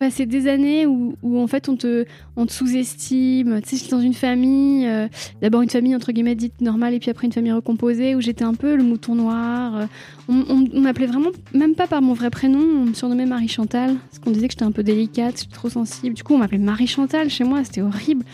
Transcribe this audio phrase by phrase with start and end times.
[0.00, 2.04] Passer des années où, en fait on te,
[2.48, 3.60] sous-estime.
[3.62, 5.06] Tu sais, j'étais dans une famille, euh,
[5.40, 8.42] d'abord une famille entre guillemets dite normale et puis après une famille recomposée où j'étais
[8.42, 9.76] un peu le mouton noir.
[9.76, 9.86] Euh,
[10.28, 14.18] on, m'appelait vraiment, même pas par mon vrai prénom, on me surnommait Marie Chantal parce
[14.18, 16.16] qu'on disait que j'étais un peu délicate, trop sensible.
[16.16, 18.24] Du coup, on m'appelait Marie Chantal chez moi, c'était horrible.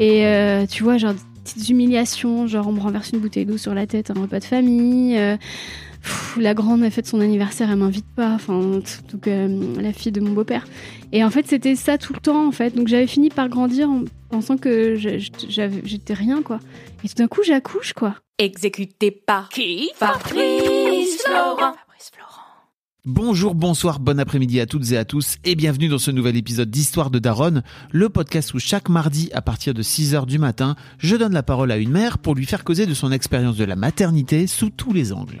[0.00, 3.74] Et euh, tu vois, genre petites humiliations, genre on me renverse une bouteille d'eau sur
[3.74, 5.16] la tête, un repas de famille.
[6.06, 8.30] Pff, la grande a fait son anniversaire, elle m'invite pas.
[8.30, 8.80] Enfin,
[9.12, 10.64] donc euh, la fille de mon beau-père.
[11.12, 12.74] Et en fait, c'était ça tout le temps, en fait.
[12.74, 16.60] Donc j'avais fini par grandir en pensant que j'étais rien, quoi.
[17.04, 18.14] Et tout d'un coup, j'accouche, quoi.
[18.38, 21.74] Exécuté par qui Fabrice Florent.
[23.08, 26.68] Bonjour, bonsoir, bon après-midi à toutes et à tous et bienvenue dans ce nouvel épisode
[26.68, 27.62] d'Histoire de Daronne,
[27.92, 31.70] le podcast où chaque mardi à partir de 6h du matin, je donne la parole
[31.70, 34.92] à une mère pour lui faire causer de son expérience de la maternité sous tous
[34.92, 35.40] les angles.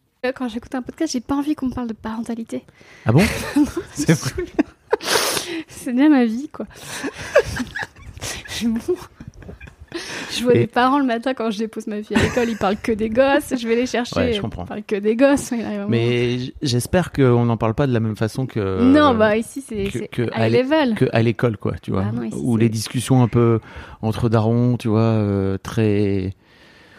[0.35, 2.63] Quand j'écoute un podcast, j'ai pas envie qu'on me parle de parentalité.
[3.07, 3.23] Ah bon
[3.93, 4.43] C'est vrai.
[5.67, 6.67] C'est bien ma vie, quoi.
[8.47, 8.67] je
[10.29, 12.55] Je vois Et- des parents le matin quand je dépose ma fille à l'école, ils
[12.57, 13.55] parlent que des gosses.
[13.59, 14.15] Je vais les chercher.
[14.15, 14.65] Ouais, je comprends.
[14.65, 15.53] Ils parlent que des gosses.
[15.89, 19.85] Mais j'espère qu'on n'en parle pas de la même façon que non, bah ici c'est
[19.85, 21.09] que- c'est que level.
[21.13, 23.59] à l'école quoi, tu vois, Ah non, ici, où les discussions un peu
[24.03, 26.35] entre darons, tu vois, euh, très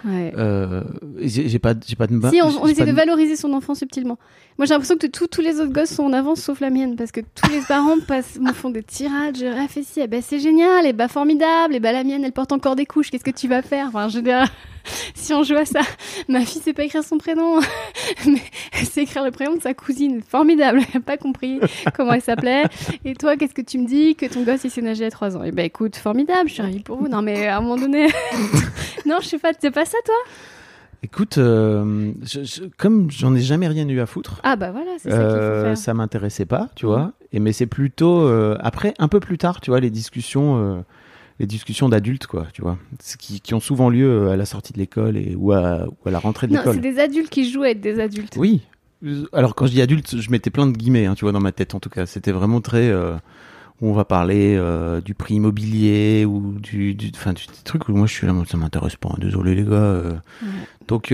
[0.04, 0.32] Ouais.
[0.36, 0.82] euh,
[1.20, 4.18] j'ai pas j'ai pas de Si, on, essaie de valoriser son enfant subtilement.
[4.58, 6.96] Moi, j'ai l'impression que tous- tous les autres gosses sont en avance sauf la mienne
[6.96, 9.36] parce que tous les parents passent, me font des tirades.
[9.38, 12.52] Je réfléchis, eh ben, c'est génial, et bah formidable, et bah la mienne, elle porte
[12.52, 13.10] encore des couches.
[13.10, 13.86] Qu'est-ce que tu vas faire?
[13.88, 14.44] Enfin, je veux dire,
[15.14, 15.80] si on joue à ça,
[16.28, 17.60] ma fille sait pas écrire son prénom,
[18.26, 18.40] mais
[18.78, 20.20] elle sait écrire le prénom de sa cousine.
[20.26, 21.60] Formidable, elle a pas compris
[21.94, 22.64] comment elle s'appelait.
[23.04, 25.36] Et toi, qu'est-ce que tu me dis que ton gosse il sait nager à 3
[25.36, 25.42] ans?
[25.44, 27.08] Eh ben écoute, formidable, je suis ravie pour vous.
[27.08, 28.08] Non, mais à un moment donné,
[29.06, 30.14] non, je sais pas, c'est pas ça toi?
[31.04, 34.92] Écoute, euh, je- je- comme j'en ai jamais rien eu à foutre, Ah bah voilà,
[34.98, 35.76] c'est ça qu'il faut euh, faire.
[35.76, 37.10] ça m'intéressait pas, tu vois.
[37.32, 40.84] Et mais c'est plutôt euh, après, un peu plus tard, tu vois, les discussions,
[41.40, 42.78] les discussions d'adultes, quoi, tu vois,
[43.18, 46.08] qui, qui ont souvent lieu euh, à la sortie de l'école et ou à, ou
[46.08, 46.74] à la rentrée de Non, l'école.
[46.74, 48.34] c'est des adultes qui jouent à être des adultes.
[48.36, 48.60] Oui.
[49.32, 51.50] Alors quand je dis adulte, je mettais plein de guillemets, hein, tu vois, dans ma
[51.52, 52.06] tête en tout cas.
[52.06, 52.88] C'était vraiment très.
[52.88, 53.16] euh,
[53.80, 57.96] on va parler euh, du prix immobilier ou du, du, enfin, du, des trucs où
[57.96, 59.08] moi je suis là, ça m'intéresse pas.
[59.10, 59.72] hein, Désolé les gars.
[59.72, 60.12] euh.
[60.86, 61.12] Donc,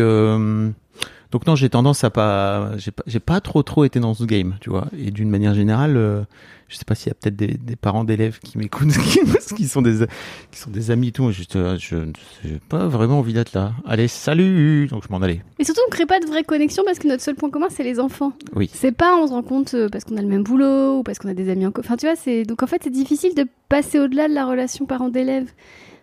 [1.31, 2.71] donc non, j'ai tendance à pas,
[3.07, 4.87] j'ai pas, trop trop été dans ce game, tu vois.
[4.99, 6.23] Et d'une manière générale, euh,
[6.69, 8.89] je sais pas s'il y a peut-être des, des parents d'élèves qui m'écoutent,
[9.49, 10.07] qui, qui sont des,
[10.51, 11.29] qui sont des amis et tout.
[11.57, 11.97] Euh, je,
[12.45, 13.73] j'ai pas vraiment envie d'être là.
[13.87, 14.87] Allez, salut.
[14.89, 15.41] Donc je m'en allais.
[15.59, 17.85] Et surtout, on crée pas de vraie connexion parce que notre seul point commun, c'est
[17.85, 18.33] les enfants.
[18.55, 18.71] Oui.
[18.73, 21.19] C'est pas on se rend compte euh, parce qu'on a le même boulot ou parce
[21.19, 21.87] qu'on a des amis en commun.
[21.87, 24.85] Enfin, tu vois, c'est donc en fait, c'est difficile de passer au-delà de la relation
[24.87, 25.49] parent-d'élève.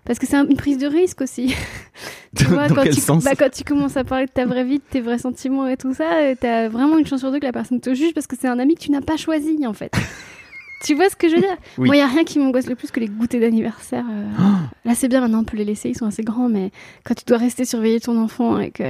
[0.04, 1.56] Parce que c'est un- une prise de risque aussi.
[2.38, 4.46] tu vois, Dans quand, quel tu, sens bah, quand tu commences à parler de ta
[4.46, 7.32] vraie vie, de tes vrais sentiments et tout ça, euh, t'as vraiment une chance sur
[7.32, 9.18] deux que la personne te juge parce que c'est un ami que tu n'as pas
[9.18, 9.92] choisi en fait.
[10.86, 11.58] Tu vois ce que je veux dire?
[11.78, 11.88] Oui.
[11.88, 14.06] Moi, il y a rien qui m'angoisse le plus que les goûters d'anniversaire.
[14.10, 14.26] euh.
[14.86, 16.72] Là, c'est bien, maintenant, on peut les laisser, ils sont assez grands, mais
[17.04, 18.84] quand tu dois rester surveiller ton enfant et que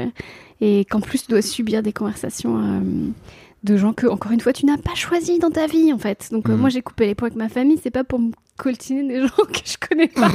[0.61, 2.79] et qu'en plus tu dois subir des conversations euh,
[3.63, 6.29] de gens que, encore une fois, tu n'as pas choisi dans ta vie, en fait.
[6.31, 6.59] Donc, euh, Mhm.
[6.59, 9.27] moi, j'ai coupé les ponts avec ma famille, c'est pas pour me coltiner des gens
[9.47, 10.29] que je connais pas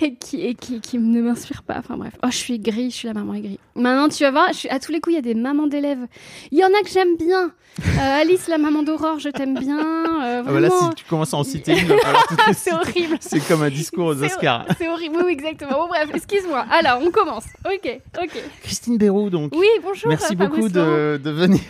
[0.00, 1.76] et, qui, et qui, qui ne m'inspirent pas.
[1.78, 2.12] Enfin, bref.
[2.24, 3.58] Oh, je suis aigrie, je suis la maman aigrie.
[3.74, 5.66] Maintenant, tu vas voir, je suis, à tous les coups, il y a des mamans
[5.66, 6.06] d'élèves.
[6.52, 7.52] Il y en a que j'aime bien.
[7.80, 9.78] Euh, Alice, la maman d'Aurore, je t'aime bien.
[9.78, 11.74] Euh, Ah bah là, si tu commences à en citer
[12.54, 13.16] c'est horrible.
[13.20, 14.66] C'est comme un discours aux C'est- Oscars.
[14.78, 15.16] C'est horrible.
[15.18, 15.72] Oui, oui, exactement.
[15.72, 16.64] Bon, bref, excuse-moi.
[16.70, 17.44] Alors, on commence.
[17.64, 18.42] Ok, ok.
[18.62, 19.52] Christine Béraud, donc.
[19.54, 20.08] Oui, bonjour.
[20.08, 21.60] Merci beaucoup de venir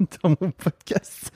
[0.22, 1.30] dans mon podcast.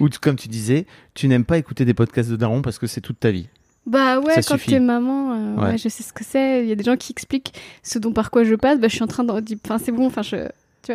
[0.00, 2.86] Ou tu- comme tu disais, tu n'aimes pas écouter des podcasts de Daron parce que
[2.86, 3.48] c'est toute ta vie.
[3.86, 5.62] Bah ouais, Ça quand t'es maman, euh, Ouais.
[5.70, 6.62] ouais, je sais ce que c'est.
[6.62, 8.78] Il y a des gens qui expliquent ce dont par quoi je passe.
[8.78, 10.48] Bah, je suis en train de dire, enfin, c'est bon, enfin, je.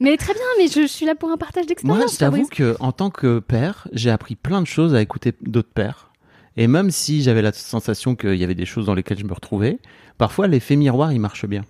[0.00, 1.98] Mais très bien, mais je, je suis là pour un partage d'expérience.
[1.98, 2.50] Moi, je t'avoue Fabrice.
[2.50, 6.10] que en tant que père, j'ai appris plein de choses à écouter d'autres pères.
[6.58, 9.32] Et même si j'avais la sensation qu'il y avait des choses dans lesquelles je me
[9.32, 9.78] retrouvais,
[10.18, 11.64] parfois l'effet miroir, il marche bien.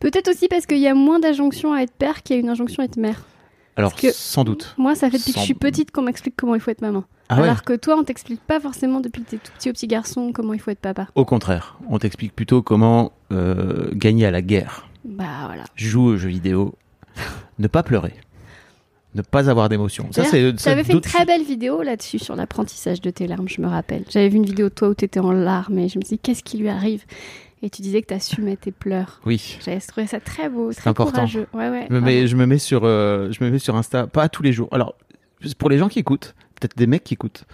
[0.00, 2.48] Peut-être aussi parce qu'il y a moins d'injonctions à être père qu'il y a une
[2.48, 3.22] injonction à être mère.
[3.76, 4.74] Alors, que- sans doute.
[4.76, 7.04] Moi, ça fait depuis que je suis petite qu'on m'explique comment il faut être maman.
[7.28, 9.72] Ah ouais Alors que toi, on t'explique pas forcément depuis que t'es tout petit au
[9.72, 11.06] petit garçon comment il faut être papa.
[11.14, 14.88] Au contraire, on t'explique plutôt comment euh, gagner à la guerre.
[15.04, 15.64] Bah voilà.
[15.74, 16.74] Jouer aux jeux vidéo,
[17.58, 18.12] ne pas pleurer,
[19.14, 20.08] ne pas avoir d'émotion.
[20.10, 23.26] Ça, c'est Tu avais c'est fait une très belle vidéo là-dessus sur l'apprentissage de tes
[23.26, 24.04] larmes, je me rappelle.
[24.10, 26.16] J'avais vu une vidéo de toi où tu étais en larmes et je me suis
[26.16, 27.04] dit qu'est-ce qui lui arrive?
[27.62, 29.20] Et tu disais que tu assumais tes pleurs.
[29.24, 29.58] Oui.
[29.64, 31.12] J'avais trouvé ça très beau, très important.
[31.12, 31.46] courageux.
[31.54, 31.86] Ouais, ouais.
[31.88, 34.42] Je me, mets, je me mets sur, euh, je me mets sur Insta, pas tous
[34.42, 34.68] les jours.
[34.72, 34.96] Alors,
[35.58, 37.44] pour les gens qui écoutent, peut-être des mecs qui écoutent,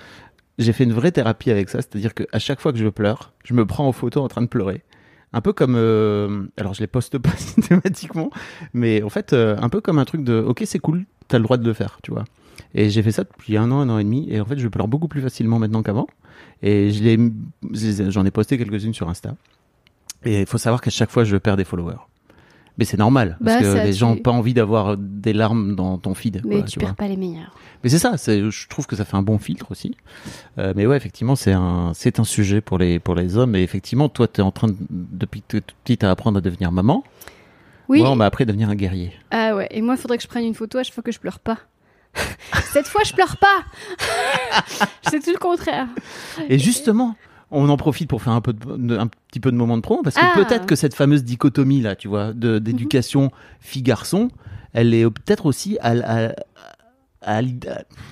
[0.58, 3.52] j'ai fait une vraie thérapie avec ça, c'est-à-dire qu'à chaque fois que je pleure, je
[3.52, 4.82] me prends en photo en train de pleurer.
[5.34, 8.30] Un peu comme, euh, alors je les poste pas systématiquement,
[8.72, 11.44] mais en fait, euh, un peu comme un truc de, ok, c'est cool, t'as le
[11.44, 12.24] droit de le faire, tu vois.
[12.74, 14.68] Et j'ai fait ça depuis un an, un an et demi, et en fait, je
[14.68, 16.06] pleure beaucoup plus facilement maintenant qu'avant.
[16.62, 17.30] Et je
[18.10, 19.36] j'en ai posté quelques-unes sur Insta.
[20.24, 21.96] Et il faut savoir qu'à chaque fois, je perds des followers.
[22.76, 25.98] Mais c'est normal, parce Bah, que les gens n'ont pas envie d'avoir des larmes dans
[25.98, 26.42] ton feed.
[26.44, 27.52] Mais quoi, tu tu perds pas les meilleurs.
[27.82, 29.96] Mais c'est ça, je trouve que ça fait un bon filtre aussi.
[30.58, 33.56] Euh, mais ouais, effectivement, c'est un, c'est un sujet pour les, pour les hommes.
[33.56, 36.10] Et effectivement, toi, tu es en train, de, depuis que tu es toute petite, à
[36.12, 37.02] apprendre à devenir maman.
[37.88, 37.98] Oui.
[38.00, 39.12] Moi, on m'a appris à devenir un guerrier.
[39.32, 39.66] Ah ouais.
[39.72, 41.40] Et moi, il faudrait que je prenne une photo à chaque fois que je pleure
[41.40, 41.58] pas.
[42.72, 43.64] Cette fois, je pleure pas.
[45.10, 45.88] C'est tout le contraire.
[46.48, 47.16] Et justement,
[47.50, 50.02] on en profite pour faire un, peu de, un petit peu de moment de promo,
[50.02, 50.32] parce que Ah.
[50.34, 53.30] peut-être que cette fameuse dichotomie, là, tu vois, d'éducation
[53.60, 54.28] fille-garçon,
[54.72, 56.32] elle est peut-être aussi à, à,
[57.22, 57.36] à,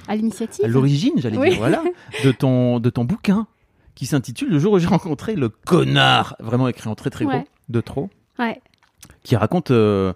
[0.08, 0.64] À l'initiative.
[0.64, 1.50] à l'origine, j'allais Oui.
[1.50, 1.82] dire, voilà,
[2.24, 3.46] de ton, de ton bouquin
[3.94, 7.44] qui s'intitule Le jour où j'ai rencontré le connard, vraiment écrit en très très gros,
[7.68, 8.60] de trop, Ouais.
[9.22, 10.12] qui raconte, euh,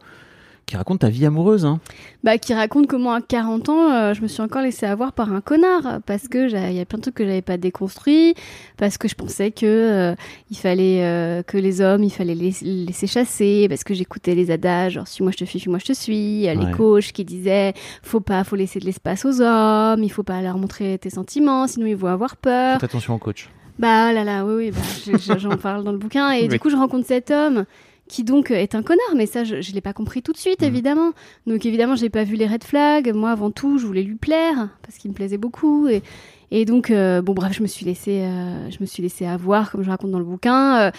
[0.71, 1.65] qui raconte ta vie amoureuse.
[1.67, 1.81] Hein.
[2.23, 5.33] Bah, qui raconte comment à 40 ans, euh, je me suis encore laissée avoir par
[5.33, 5.99] un connard.
[6.07, 8.35] Parce que j'ai- il y a plein de trucs que j'avais pas déconstruits.
[8.77, 10.15] Parce que je pensais que euh,
[10.49, 13.67] il fallait euh, que les hommes, il fallait les laisser chasser.
[13.69, 16.45] Parce que j'écoutais les adages, genre suis-moi je te suis, suis-moi je te suis.
[16.45, 16.55] Ouais.
[16.55, 20.05] Les coachs qui disaient faut pas, faut laisser de l'espace aux hommes.
[20.05, 22.75] Il faut pas leur montrer tes sentiments, sinon ils vont avoir peur.
[22.75, 23.49] Faites attention au coach.
[23.81, 26.31] Bah là là, oui, oui, bah, je- je- j'en parle dans le bouquin.
[26.33, 26.49] Et Oui.
[26.49, 27.65] du coup, je rencontre cet homme
[28.11, 30.37] qui donc euh, est un connard, mais ça, je, je l'ai pas compris tout de
[30.37, 30.69] suite, Mhm.
[30.69, 31.13] évidemment.
[31.47, 33.13] Donc évidemment, j'ai pas vu les red flags.
[33.15, 35.89] Moi, avant tout, je voulais lui plaire parce qu'il me plaisait beaucoup.
[35.89, 36.03] Et,
[36.51, 39.71] et donc, euh, bon, bref, je me suis laissée, euh, je me suis laissée avoir,
[39.71, 40.91] comme je raconte dans le bouquin.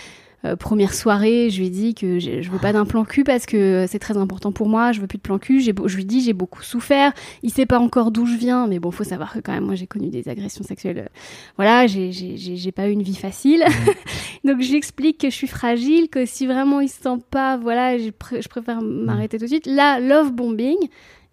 [0.43, 3.45] Euh, première soirée, je lui ai dit que je veux pas d'un plan cul parce
[3.45, 4.91] que c'est très important pour moi.
[4.91, 5.61] Je veux plus de plan cul.
[5.61, 7.13] Je lui dis j'ai beaucoup souffert.
[7.43, 9.75] Il sait pas encore d'où je viens, mais bon, faut savoir que quand même moi
[9.75, 10.97] j'ai connu des agressions sexuelles.
[10.97, 11.19] euh,
[11.57, 13.63] Voilà, j'ai- pas eu une vie facile.
[14.43, 17.57] Donc je lui explique que je suis fragile, que si vraiment il se sent pas,
[17.57, 19.65] voilà, je, pr- je préfère m'arrêter tout de suite.
[19.67, 20.77] Là, love bombing.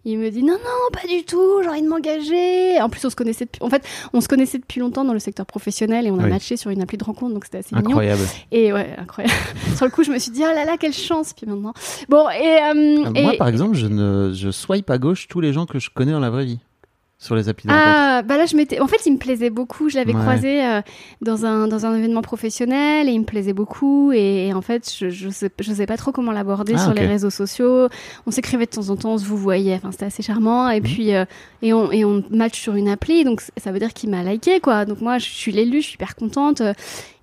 [0.05, 3.09] Il me dit non non pas du tout j'ai envie de m'engager en plus on
[3.09, 6.11] se connaissait depuis en fait on se connaissait depuis longtemps dans le secteur professionnel et
[6.11, 6.29] on a Oui.
[6.29, 8.21] matché sur une appli de rencontre donc c'était assez mignon Incroyable.
[8.51, 9.35] et ouais, incroyable.
[9.75, 11.33] Sur le coup, je me suis dit, oh là là, quelle chance.
[11.33, 11.73] Puis maintenant.
[12.09, 12.35] Bon, et.
[12.63, 15.65] euh, Euh, et- Moi, par exemple, je, ne, je swipe à gauche tous les gens
[15.65, 16.59] que je connais dans la vraie vie.
[17.21, 17.73] Sur les applis de.
[17.75, 18.79] Ah, bah là, je m'étais.
[18.79, 19.89] En fait, il me plaisait beaucoup.
[19.89, 20.21] Je l'avais Ouais.
[20.21, 20.81] croisé euh,
[21.21, 24.13] dans, un, dans un événement professionnel et il me plaisait beaucoup.
[24.13, 26.93] Et, et en fait, je, je, sais, je sais pas trop comment l'aborder Ah, sur
[26.93, 27.89] les réseaux sociaux.
[28.25, 29.75] On s'écrivait de temps en temps, on se vous voyait.
[29.75, 30.69] Enfin, c'était assez charmant.
[30.69, 30.85] Et Mhm.
[30.85, 31.25] puis, euh,
[31.61, 33.25] et, on, et on match sur une appli.
[33.25, 34.85] Donc, ça veut dire qu'il m'a liké, quoi.
[34.85, 36.61] Donc, moi, je suis l'élu, je suis hyper contente.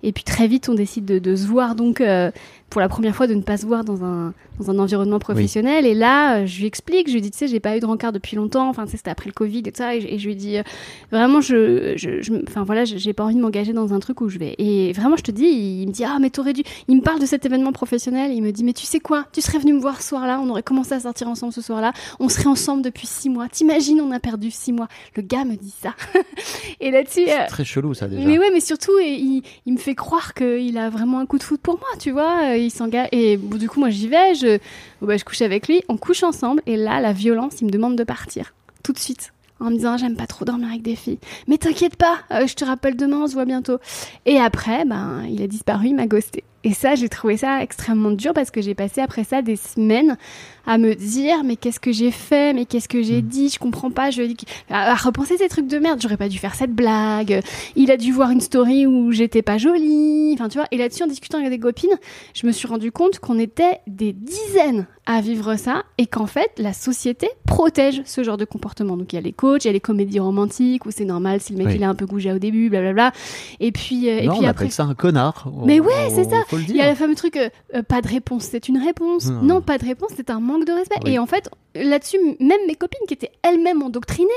[0.03, 2.29] Et puis très vite, on décide de, de se voir donc euh,
[2.69, 5.85] pour la première fois de ne pas se voir dans un, dans un environnement professionnel.
[5.85, 7.85] Et là, euh, je lui explique, je lui dis, tu sais, j'ai pas eu de
[7.85, 8.69] rencard depuis longtemps.
[8.69, 9.95] Enfin, tu sais, c'était après le Covid et tout ça.
[9.95, 10.63] Et, je- et je lui dis, euh,
[11.11, 14.29] vraiment, je, je, je- enfin voilà, j'ai pas envie de m'engager dans un truc où
[14.29, 14.53] je vais.
[14.59, 16.61] Et vraiment, je te dis, il me dit, ah, mais t'aurais dû.
[16.87, 18.31] Il me parle de cet événement professionnel.
[18.33, 20.39] Il me dit, mais tu sais quoi, tu serais venu me voir ce soir-là.
[20.43, 21.93] On aurait commencé à sortir ensemble ce soir-là.
[22.19, 23.47] On serait ensemble depuis six mois.
[23.49, 24.87] T'imagines, on a perdu six mois.
[25.15, 25.95] Le gars me dit ça.
[26.79, 27.25] et là-dessus.
[27.27, 28.25] euh, Très chelou ça déjà.
[28.27, 31.37] mais ouais, mais surtout, et il, il me fait croire qu'il a vraiment un coup
[31.37, 32.51] de foot pour moi, tu vois.
[32.51, 33.09] euh, Il s'engage.
[33.11, 34.57] Et du coup, moi, j'y vais, je,
[35.01, 37.97] bah, je couche avec lui, on couche ensemble, et là, la violence, il me demande
[37.97, 39.33] de partir, tout de suite.
[39.59, 41.17] En me disant, j'aime pas trop dormir avec des filles.
[41.47, 43.79] Mais t'inquiète pas, euh, je te rappelle demain, on se voit bientôt.
[44.27, 46.43] Et après, ben, il a disparu, il m'a ghosté.
[46.63, 50.17] Et ça, j'ai trouvé ça extrêmement dur parce que j'ai passé après ça des semaines
[50.65, 52.51] à me dire mais qu'est-ce que j'ai fait?
[52.53, 53.47] Mais qu'est-ce que j'ai dit?
[53.49, 54.09] Je comprends pas.
[54.11, 54.23] Je
[54.69, 55.99] à, à repenser ces trucs de merde.
[56.01, 57.41] J'aurais pas dû faire cette blague.
[57.77, 60.31] Il a dû voir une story où j'étais pas jolie.
[60.33, 60.67] Enfin tu vois.
[60.71, 61.89] Et là-dessus en discutant avec des copines
[62.33, 66.51] je me suis rendu compte qu'on était des dizaines à vivre ça et qu'en fait
[66.57, 68.97] la société protège ce genre de comportement.
[68.97, 71.39] Donc il y a les coachs il y a les comédies romantiques où c'est normal
[71.39, 71.73] si le mec Oui.
[71.77, 73.13] il est un peu gougé au début blablabla.
[73.61, 75.49] Et puis euh, et non, puis on après appelle ça un connard.
[75.65, 76.41] Mais On- ouais, c'est ça.
[76.47, 78.77] Faut le il y a le fameux truc, euh, euh, pas de réponse, c'est une
[78.77, 79.25] réponse.
[79.27, 79.41] Non.
[79.41, 80.95] Non, pas de réponse, c'est un manque de respect.
[81.03, 81.11] Oui.
[81.11, 84.29] Et en fait, là-dessus, même mes copines qui étaient elles-mêmes endoctrinées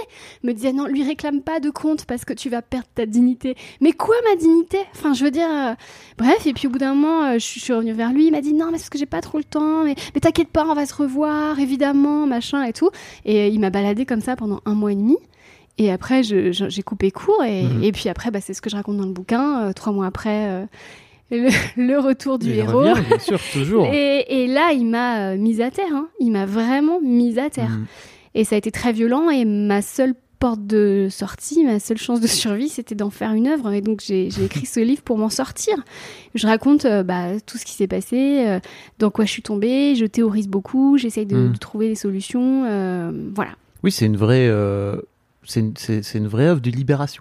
[0.42, 3.54] me disaient non, lui réclame pas de compte parce que tu vas perdre ta dignité.
[3.80, 4.78] Mais quoi, ma dignité?
[4.94, 5.74] Enfin, je veux dire, euh,
[6.18, 6.46] bref.
[6.46, 8.26] Et puis au bout d'un moment, euh, je suis revenue vers lui.
[8.26, 9.84] Il m'a dit non, mais c'est parce que j'ai pas trop le temps.
[9.84, 12.90] Mais, mais t'inquiète pas, on va se revoir, évidemment, machin et tout.
[13.24, 15.16] Et il m'a baladé comme ça pendant un mois et demi.
[15.78, 17.42] Et après, j'ai coupé court.
[17.44, 19.68] Et, et puis après, bah, c'est ce que je raconte dans le bouquin.
[19.68, 20.66] euh, trois mois après, euh,
[21.30, 22.80] le, le retour du Il héros.
[22.80, 23.86] revient, bien sûr, toujours.
[23.92, 25.92] Et, et là, il m'a euh, mise à terre.
[25.94, 26.08] hein.
[26.20, 27.70] Il m'a vraiment mise à terre.
[27.70, 27.86] Mm.
[28.34, 29.30] Et ça a été très violent.
[29.30, 33.46] Et ma seule porte de sortie, ma seule chance de survie, c'était d'en faire une
[33.46, 33.72] œuvre.
[33.72, 35.74] Et donc, j'ai écrit ce livre pour m'en sortir.
[36.34, 38.58] Je raconte euh, bah, tout ce qui s'est passé, euh,
[38.98, 39.94] dans quoi je suis tombée.
[39.96, 40.96] Je théorise beaucoup.
[40.98, 41.52] J'essaye de, Mm.
[41.52, 42.64] de trouver des solutions.
[42.68, 43.52] euh, voilà.
[43.82, 44.50] Oui, c'est une vraie,
[45.44, 47.20] c'est une, c'est- c'est une vraie œuvre de libération.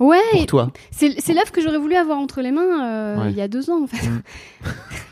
[0.00, 0.72] Ouais, Pour toi.
[0.92, 3.30] c'est l'œuvre que j'aurais voulu avoir entre les mains euh, Ouais.
[3.30, 4.06] il y a deux ans, en fait.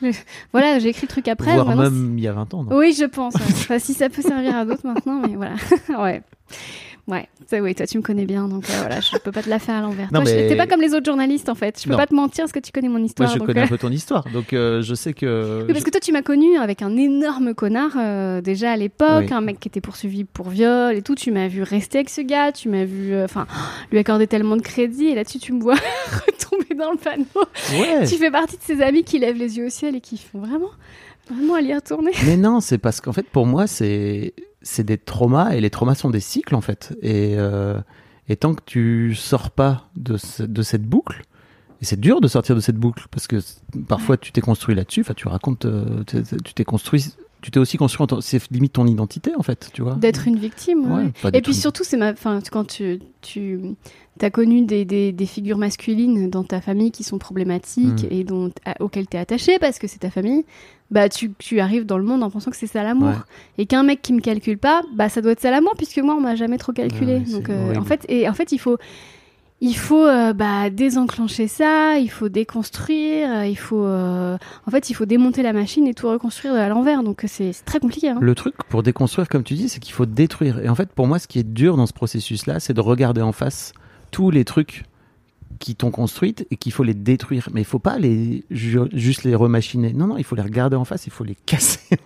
[0.03, 0.11] Mm.
[0.53, 1.55] voilà, j'ai écrit le truc après.
[1.55, 2.63] Voire même il y a 20 ans.
[2.65, 2.77] non?
[2.77, 3.35] Oui, je pense.
[3.35, 3.41] ouais.
[3.49, 5.55] Enfin, si ça peut servir à d'autres maintenant, mais voilà.
[6.03, 6.23] ouais.
[7.09, 9.61] Ouais, oui, toi tu me connais bien, donc euh, voilà, je peux pas te la
[9.61, 10.09] faire à l'envers.
[10.13, 11.79] Non, Toi, je- mais- T'es pas comme les autres journalistes en fait.
[11.81, 11.97] Je peux Non.
[11.97, 13.29] pas te mentir parce que tu connais mon histoire.
[13.29, 15.65] Moi, je donc, connais euh, un peu ton histoire, donc euh, je sais que.
[15.67, 19.27] Oui, parce que toi tu m'as connu avec un énorme connard euh, déjà à l'époque,
[19.29, 19.33] Oui.
[19.33, 21.15] un mec qui était poursuivi pour viol et tout.
[21.15, 23.47] Tu m'as vu rester avec ce gars, tu m'as vu, euh, enfin,
[23.93, 25.77] lui accorder tellement de crédit et là-dessus tu me vois
[26.27, 27.25] retomber dans le panneau.
[27.81, 28.05] Ouais.
[28.07, 30.41] Tu fais partie de ces amis qui lèvent les yeux au ciel et qui font
[30.41, 30.71] vraiment,
[31.31, 32.11] vraiment à y retourner.
[32.25, 34.35] Mais non, c'est parce qu'en fait, pour moi, c'est
[34.67, 36.97] c'est des traumas et les traumas sont des cycles en fait.
[37.03, 37.79] Et, euh,
[38.29, 41.23] et tant que tu sors pas de, ce- de cette boucle,
[41.81, 43.37] et c'est dur de sortir de cette boucle parce que
[43.87, 45.03] parfois tu t'es construit là-dessus.
[45.03, 47.05] Enfin, tu racontes, euh, tu t'es construit,
[47.47, 48.05] tu t'es aussi construit.
[48.23, 49.95] C'est limite ton identité en fait, tu vois.
[49.95, 50.93] D'être une victime.
[50.93, 51.13] Ouais, ouais.
[51.23, 53.61] pas Et puis une- surtout, c'est ma, enfin, quand tu, tu
[54.21, 58.09] as connu des, des, des figures masculines dans ta famille qui sont problématiques Mm.
[58.11, 60.45] et dont, à- auxquelles tu es attaché parce que c'est ta famille,
[60.91, 63.11] bah tu, tu arrives dans le monde en pensant que c'est ça l'amour.
[63.11, 63.15] Ouais.
[63.59, 66.17] Et qu'un mec qui me calcule pas, bah ça doit être ça l'amour puisque moi
[66.17, 67.15] on m'a jamais trop calculé.
[67.19, 68.77] Ouais, Donc euh, en fait, et en fait il faut
[69.61, 74.37] il faut euh, bah, désenclencher ça, il faut déconstruire, euh, il faut euh,
[74.67, 77.03] en fait il faut démonter la machine et tout reconstruire à l'envers.
[77.03, 78.11] Donc c'est très compliqué.
[78.11, 78.19] Hein.
[78.21, 80.59] Le truc pour déconstruire, comme tu dis, c'est qu'il faut détruire.
[80.61, 83.23] Et en fait, pour moi, ce qui est dur dans ce processus-là, c'est de regarder
[83.23, 83.73] en face
[84.11, 84.85] tous les trucs
[85.59, 87.49] qui t'ont construite et qu'il faut les détruire.
[87.55, 89.95] Mais il faut pas les ju- juste les remachiner.
[89.95, 91.97] Non, non, il faut les regarder en face, il faut les casser.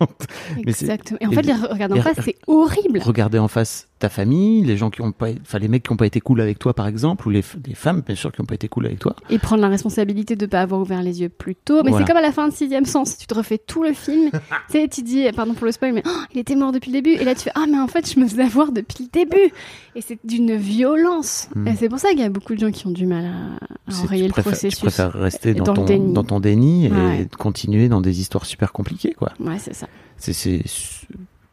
[0.55, 1.17] mais Exactement.
[1.19, 2.99] Et en fait, les- regarder en face, c'est horrible.
[2.99, 5.97] regarder en face ta famille, les gens qui ont pas, enfin les mecs qui ont
[5.97, 8.45] pas été cool avec toi par exemple, ou les, les femmes bien sûr qui ont
[8.45, 9.15] pas été cool avec toi.
[9.29, 11.81] Et prendre la responsabilité de pas avoir ouvert les yeux plus tôt.
[11.83, 12.05] Mais Voilà.
[12.05, 13.17] c'est comme à la fin de Sixième Sens.
[13.17, 14.29] Tu te refais tout le film.
[14.31, 14.37] tu
[14.69, 17.11] sais, tu dis, pardon pour le spoil, mais oh, il était mort depuis le début.
[17.21, 19.53] Et là, tu fais, ah, mais en fait, je me faisais avoir depuis le début.
[19.95, 21.47] Et c'est d'une violence.
[21.55, 21.67] Hmm.
[21.67, 23.91] Et c'est pour ça qu'il y a beaucoup de gens qui ont du mal à,
[23.93, 24.79] à enrayer le préfères, processus.
[24.79, 26.13] Tu préfères rester dans, dans ton, déni.
[26.13, 27.27] dans ton déni et Ouais.
[27.37, 29.31] continuer dans des histoires super compliquées, quoi.
[29.39, 29.87] Ouais, c'est ça.
[30.17, 30.63] C'est, c'est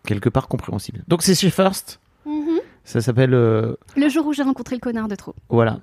[0.07, 1.03] quelque part compréhensible.
[1.09, 2.01] Donc c'est chez First.
[2.29, 2.61] Mhm.
[2.85, 5.35] Ça s'appelle, euh, Le jour où j'ai rencontré le connard de trop.
[5.49, 5.81] voilà.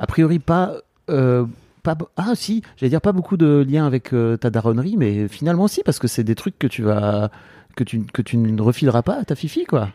[0.00, 0.74] A priori pas,
[1.10, 1.44] euh,
[1.82, 5.26] pas, be- ah si, j'allais dire pas beaucoup de liens avec euh, ta daronnerie, mais
[5.28, 7.30] finalement si, parce que c'est des trucs que tu vas,
[7.76, 9.88] que tu, que tu ne refileras pas à ta fifi, quoi.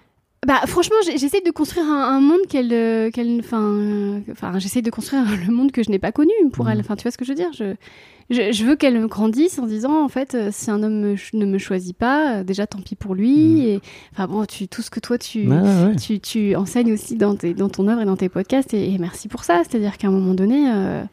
[0.45, 4.59] Bah franchement, j'ai- j'essaie de construire un, un monde qu'elle, euh, qu'elle, enfin, euh, enfin,
[4.59, 6.71] j'essaie de construire le monde que je n'ai pas connu pour Mhm.
[6.71, 6.79] elle.
[6.81, 7.53] Enfin, tu vois ce que je veux dire?
[7.53, 7.75] Je,
[8.29, 11.45] je, je veux qu'elle grandisse en disant, en fait, euh, si un homme me ne
[11.45, 13.67] me choisit pas, euh, déjà tant pis pour lui.
[13.67, 13.81] Et
[14.13, 17.53] enfin bon, tu, tout ce que toi tu, ouais, tu, tu enseignes aussi dans, tes,
[17.53, 18.73] dans ton œuvre et dans tes podcasts.
[18.73, 19.61] Et, et merci pour ça.
[19.67, 21.03] C'est-à-dire qu'à un moment donné, euh,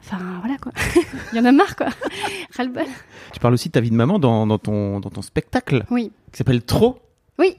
[0.00, 0.72] enfin voilà quoi,
[1.32, 1.88] il y en a marre quoi.
[2.56, 2.84] Ras-le-bol.
[3.32, 6.10] Tu parles aussi de ta vie de maman dans, dans ton, dans ton spectacle Oui.
[6.32, 6.98] qui s'appelle Trop.
[7.38, 7.56] Oui.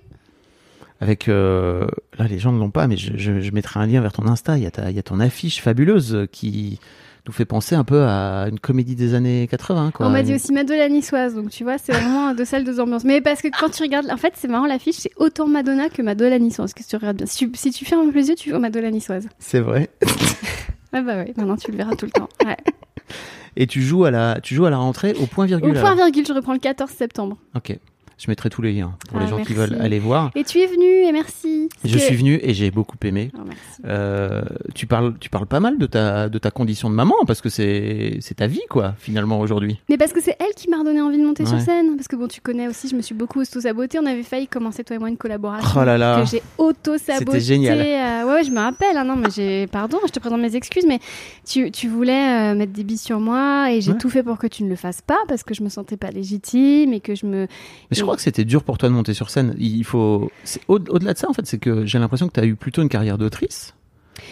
[1.00, 1.88] Avec euh,
[2.18, 4.26] là les gens ne l'ont pas, mais je, je, je mettrai un lien vers ton
[4.28, 4.58] Insta.
[4.58, 6.80] Il y a ta, il y a ton affiche fabuleuse qui
[7.28, 9.92] nous fait penser un peu à une comédie des années 80.
[9.92, 10.08] Quoi.
[10.08, 13.04] On m'a dit aussi Madonna niçoise, donc tu vois, c'est vraiment de celle deux ambiances.
[13.04, 16.02] Mais parce que quand tu regardes, en fait, c'est marrant, l'affiche, c'est autant Madonna que
[16.02, 16.74] Madonna niçoise.
[16.74, 18.90] Que si tu regardes bien, si tu, si tu fermes les yeux, tu vois Madonna
[18.92, 19.28] niçoise.
[19.40, 19.90] C'est vrai.
[20.94, 22.30] Ah bah ouais, maintenant tu le verras tout le temps.
[22.46, 22.56] Ouais.
[23.58, 25.76] Et tu joues à la, tu joues à la rentrée au point virgule.
[25.76, 27.38] Au point virgule, je reprends le 14 septembre.
[27.56, 27.78] Ok.
[28.20, 30.32] Je mettrai tous les liens pour Ah, les gens qui veulent aller voir.
[30.36, 31.70] Et tu es venu, et merci.
[31.86, 33.30] Je que- suis venu et j'ai beaucoup aimé.
[33.36, 33.62] Oh, merci.
[33.86, 34.42] Euh,
[34.74, 37.50] tu parles, tu parles pas mal de ta, de ta condition de maman parce que
[37.50, 39.80] c'est, c'est ta vie quoi finalement aujourd'hui.
[39.88, 41.96] Mais parce que c'est elle qui m'a redonné envie de monter sur scène.
[41.96, 44.00] Parce que bon, tu connais aussi, je me suis beaucoup auto-sabotée.
[44.00, 45.70] On avait failli commencer, toi et moi, une collaboration.
[45.80, 46.22] Oh là là.
[46.22, 47.26] Que j'ai auto-sabotée.
[47.26, 47.78] C'était génial.
[47.80, 48.98] Euh, ouais, ouais, je me rappelle.
[48.98, 49.68] hein, non, mais j'ai.
[49.68, 51.00] Pardon, je te présente mes excuses, mais
[51.48, 53.98] tu, tu voulais euh, mettre des billes sur moi et j'ai Ouais.
[54.00, 56.10] tout fait pour que tu ne le fasses pas parce que je me sentais pas
[56.10, 57.42] légitime et que je me.
[57.42, 57.48] Mais
[57.92, 59.56] je Et- crois que c'était dur pour toi de monter sur scène.
[59.60, 60.32] Il faut,
[60.68, 62.90] au-delà de ça en fait, c'est que j'ai l'impression que tu as eu plutôt une
[62.90, 63.74] carrière d'autrice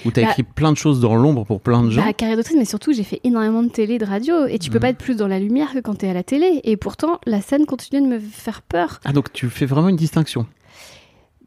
[0.03, 2.03] où tu as Bah- écrit plein de choses dans l'ombre pour plein de gens.
[2.03, 4.77] Bah, carrière d'autrice, mais surtout, j'ai fait énormément de télé, de radio et tu peux
[4.77, 4.82] Mhm.
[4.82, 6.60] pas être plus dans la lumière que quand t'es à la télé.
[6.63, 9.00] Et pourtant, la scène continuait de me faire peur.
[9.05, 10.48] Ah donc tu fais vraiment une distinction?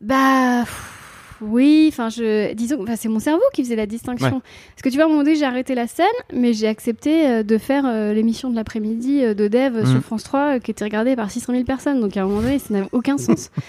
[0.01, 0.98] Bah pff,
[1.41, 4.27] oui, enfin je disons enfin, c'est mon cerveau qui faisait la distinction.
[4.27, 4.43] Ouais.
[4.75, 7.27] Parce que tu vois à un moment donné, j'ai arrêté la scène, mais j'ai accepté
[7.29, 9.87] euh, de faire euh, l'émission de l'après-midi euh, de Dev Mhm.
[9.87, 12.01] sur France 3 euh, qui était regardée par 600 000 personnes.
[12.01, 13.51] Donc à un moment donné, ça n'avait aucun sens.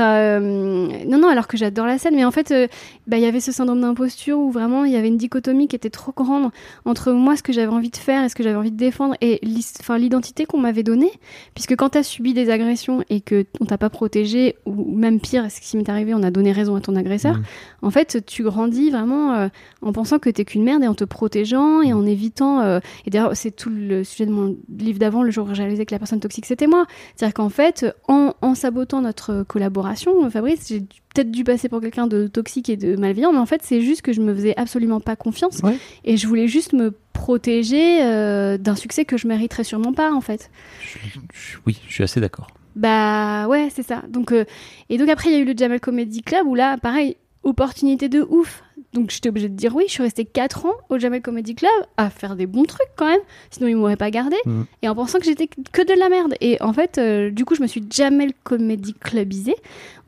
[0.00, 2.66] Enfin, euh, non, non, alors que j'adore la scène, mais en fait, euh,
[3.06, 5.76] bah, il y avait ce syndrome d'imposture où vraiment il y avait une dichotomie qui
[5.76, 6.50] était trop grande
[6.86, 9.14] entre moi, ce que j'avais envie de faire et ce que j'avais envie de défendre,
[9.20, 11.10] et l'identité qu'on m'avait donnée.
[11.54, 15.20] Puisque quand tu as subi des agressions et que on t'a pas protégé, ou même
[15.20, 17.44] pire, ce qui m'est arrivé, on a donné raison à ton agresseur, Mhm.
[17.82, 19.48] en fait, tu grandis vraiment euh,
[19.82, 22.60] en pensant que t'es qu'une merde et en te protégeant et en évitant.
[22.60, 25.62] euh, et d'ailleurs, c'est tout le sujet de mon livre d'avant, le jour où j'ai
[25.62, 26.86] réalisé que la personne toxique, c'était moi.
[27.16, 29.89] C'est-à-dire qu'en fait, en, en sabotant notre collaboration,
[30.30, 33.60] Fabrice, j'ai peut-être dû passer pour quelqu'un de toxique et de malveillant, mais en fait,
[33.64, 35.76] c'est juste que je me faisais absolument pas confiance Ouais.
[36.04, 40.20] et je voulais juste me protéger euh, d'un succès que je mériterais sûrement pas, en
[40.20, 40.50] fait.
[40.82, 40.98] Je-
[41.32, 42.48] je- oui, je suis assez d'accord.
[42.76, 44.02] Bah ouais, c'est ça.
[44.08, 44.44] Donc, euh,
[44.88, 48.08] et donc après, il y a eu le Jamel Comedy Club où là, pareil, opportunité
[48.08, 48.62] de ouf.
[48.92, 51.70] Donc j'étais obligée de dire oui, je suis restée 4 ans au Jamel Comedy Club
[51.96, 54.34] à faire des bons trucs quand même, sinon ils m'auraient pas gardé.
[54.46, 54.66] Mhm.
[54.82, 56.34] Et en pensant que j'étais que de la merde.
[56.40, 59.54] Et en fait, euh, du coup, je me suis Jamel Comedy Clubisée,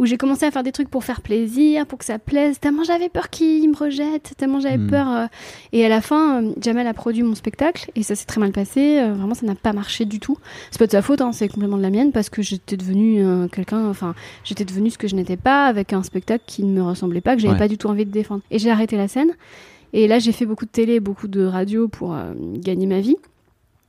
[0.00, 2.82] où j'ai commencé à faire des trucs pour faire plaisir, pour que ça plaise, tellement
[2.82, 4.90] j'avais peur qu'ils me rejettent, tellement j'avais Mhm.
[4.90, 5.08] peur.
[5.10, 5.26] euh.
[5.72, 8.50] Et à la fin, euh, Jamel a produit mon spectacle, et ça s'est très mal
[8.50, 10.38] passé, vraiment ça n'a pas marché du tout.
[10.72, 13.24] C'est pas de sa faute, hein, c'est complètement de la mienne, parce que j'étais devenue
[13.52, 16.82] quelqu'un, enfin, j'étais devenue ce que je n'étais pas, avec un spectacle qui ne me
[16.82, 17.58] ressemblait pas, que j'avais Ouais.
[17.58, 18.40] pas du tout envie de défendre.
[18.50, 19.30] Et j'ai arrêté la scène.
[19.92, 23.16] Et là, j'ai fait beaucoup de télé, beaucoup de radio pour euh, gagner ma vie.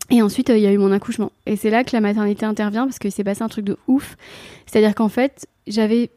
[0.10, 1.32] Et ensuite, euh, il y a eu mon accouchement.
[1.46, 4.18] Et c'est là que la maternité intervient parce qu'il s'est passé un truc de ouf.
[4.66, 6.10] C'est-à-dire qu'en fait, j'avais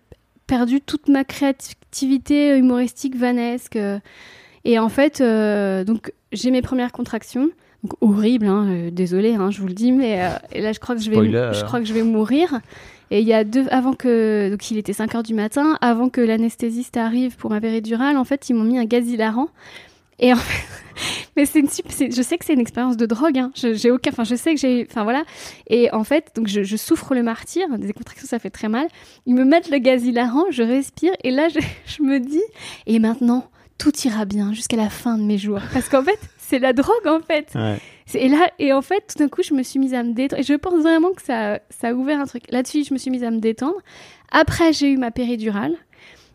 [0.49, 3.77] perdu toute ma créativité humoristique, vanesque.
[3.77, 3.99] euh,
[4.65, 7.51] Et en fait, euh, donc j'ai mes premières contractions.
[7.85, 10.81] Donc horrible, hein, euh, désolée, hein, je vous le dis, mais euh, et là je
[10.81, 11.51] crois que je vais, Spoiler.
[11.53, 12.61] je crois que je vais mourir.
[13.11, 16.09] Et il y a deux, avant que, donc il était 5 heures du matin, avant
[16.09, 19.49] que l'anesthésiste arrive pour ma péridurale, en fait, ils m'ont mis un gaz hilarant.
[20.19, 20.67] Et en fait,
[21.37, 23.51] mais c'est une, je sais que c'est une expérience de drogue, hein.
[23.55, 25.25] J'ai aucun, enfin, je sais que j'ai, enfin voilà.
[25.69, 28.89] Et en fait, donc je, je souffre le martyr, des contractions, ça fait très mal.
[29.27, 32.43] Ils me mettent le gaz hilarant, je respire, et là, je, je me dis,
[32.87, 35.61] et maintenant, tout ira bien jusqu'à la fin de mes jours.
[35.73, 37.49] Parce qu'en fait, c'est la drogue, en fait.
[37.55, 37.79] Ouais.
[38.15, 40.41] Et là, et en fait, tout d'un coup, je me suis mise à me détendre.
[40.41, 42.45] Et je pense vraiment que ça, ça a ouvert un truc.
[42.51, 43.77] Là-dessus, je me suis mise à me détendre.
[44.31, 45.75] Après, j'ai eu ma péridurale.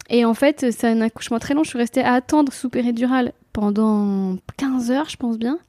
[0.10, 1.64] Et en fait, c'est un accouchement très long.
[1.64, 5.60] Je suis restée à attendre sous péridurale pendant 15 heures, je pense bien.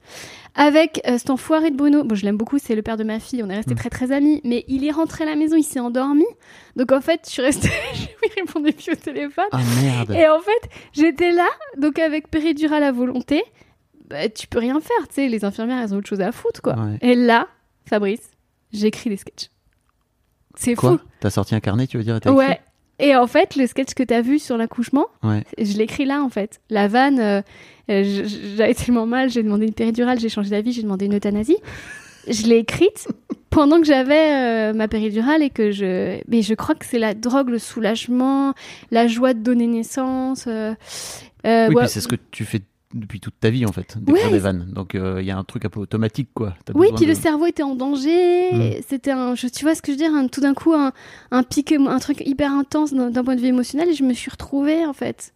[0.55, 2.03] Avec euh, cet enfoiré de Bruno.
[2.05, 3.43] Bon, je l'aime beaucoup, c'est le père de ma fille.
[3.45, 3.79] On est restés Mm.
[3.79, 4.41] très très amis.
[4.45, 6.25] Mais il est rentré à la maison, il s'est endormi.
[6.77, 7.71] Donc en fait, je suis restée.
[7.95, 9.45] je lui répondais plus au téléphone.
[9.53, 10.11] Ah merde.
[10.11, 11.47] Et en fait, j'étais là,
[11.79, 13.43] donc avec péridurale à volonté.
[14.13, 15.29] Bah, tu peux rien faire, tu sais.
[15.29, 16.75] Les infirmières, elles ont autre chose à foutre, quoi.
[16.75, 16.99] Ouais.
[17.01, 17.49] Et là,
[17.89, 18.31] Fabrice,
[18.73, 19.49] j'écris des sketchs.
[20.55, 20.99] C'est fou.
[21.21, 22.61] T'as sorti un carnet, tu veux dire et Ouais.
[22.99, 25.45] Et en fait, le sketch que t'as vu sur l'accouchement, Ouais.
[25.59, 26.61] je l'écris là, en fait.
[26.71, 27.41] La vanne, euh,
[27.91, 28.25] euh,
[28.57, 31.57] j'avais tellement mal, j'ai demandé une péridurale, j'ai changé d'avis, j'ai demandé une euthanasie.
[32.29, 33.09] Je l'ai écrite
[33.51, 36.21] pendant que j'avais euh, ma péridurale et que je...
[36.29, 38.55] Mais je crois que c'est la drogue, le soulagement,
[38.93, 40.45] la joie de donner naissance.
[40.47, 40.73] euh,
[41.45, 41.89] Oui, ouais.
[41.89, 42.61] c'est ce que tu fais
[42.95, 44.33] depuis toute ta vie en fait, d'écrire Ouais.
[44.33, 44.69] des vannes.
[44.73, 46.55] Donc euh, il y a un truc un peu automatique quoi.
[46.75, 48.53] Oui, puis de- le cerveau était en danger.
[48.53, 48.83] Mm.
[48.89, 50.93] C'était un, je- tu vois ce que je veux dire, un- tout d'un coup un,
[51.31, 53.89] un pic, un truc hyper intense d'un d'un point de vue émotionnel.
[53.89, 55.33] Et je me suis retrouvée en fait.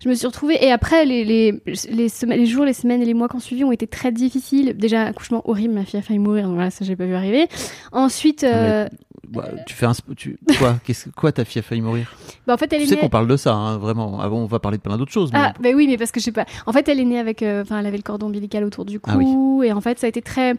[0.00, 3.28] Je me suis retrouvée et après les les les, jours, les semaines et les mois
[3.28, 4.76] qui ont suivi ont été très difficiles.
[4.76, 6.44] Déjà accouchement horrible, ma fille a failli mourir.
[6.46, 7.48] Donc voilà, ça j'ai pas vu arriver.
[7.92, 8.86] Ensuite, Ah, mais- euh,
[9.30, 12.14] Bah, tu fais un tu quoi Qu'est-ce quoi ta fille a failli mourir?
[12.46, 13.00] Bah, en fait elle Tu est sais née.
[13.00, 14.20] qu'on parle de ça hein, vraiment.
[14.20, 15.30] Avant on va parler de plein d'autres choses.
[15.32, 16.46] mais- Ah, bah oui, mais parce que je sais pas.
[16.66, 17.42] En fait, elle est née avec.
[17.42, 19.10] euh, Enfin, elle avait le cordon ombilical autour du cou.
[19.12, 19.66] Ah oui.
[19.66, 20.54] Et en fait, ça a été très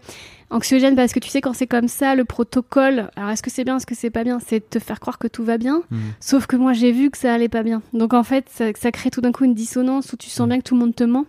[0.49, 3.09] anxiogène parce que tu sais, quand c'est comme ça, le protocole.
[3.15, 5.27] Alors, est-ce que c'est bien, est-ce que c'est pas bien C'est te faire croire que
[5.27, 5.81] tout va bien.
[5.91, 5.99] Mhm.
[6.19, 7.81] Sauf que moi, j'ai vu que ça allait pas bien.
[7.93, 10.49] Donc, en fait, ça, ça crée tout d'un coup une dissonance où tu sens Mhm.
[10.49, 11.25] bien que tout le monde te ment.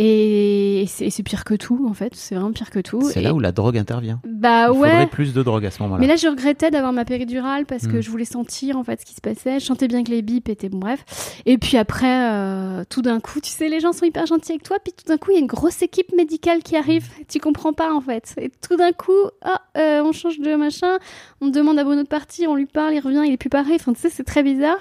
[0.00, 2.12] Et c'est pire que tout, en fait.
[2.14, 3.00] C'est vraiment pire que tout.
[3.02, 4.20] C'est là où la drogue intervient.
[4.24, 4.90] Bah Il ouais.
[4.90, 6.00] faudrait plus de drogue à ce moment-là.
[6.00, 8.00] Mais là, je regrettais d'avoir ma péridurale parce que Mm.
[8.02, 9.58] je voulais sentir en fait ce qui se passait.
[9.58, 11.40] Je sentais bien que les bips étaient bon, bref.
[11.46, 14.62] Et puis après, euh, tout d'un coup, tu sais, les gens sont hyper gentils avec
[14.62, 14.76] toi.
[14.82, 17.08] Puis tout d'un coup, il y a une grosse équipe médicale qui arrive.
[17.28, 18.34] Tu comprends pas en fait.
[18.40, 19.10] Et tout d'un coup,
[19.42, 20.98] ah, euh, on change de machin.
[21.40, 22.50] On demande à Bruno de partir.
[22.50, 23.74] On lui parle, il revient, il est plus pareil.
[23.80, 24.78] Enfin, tu sais, c'est très bizarre.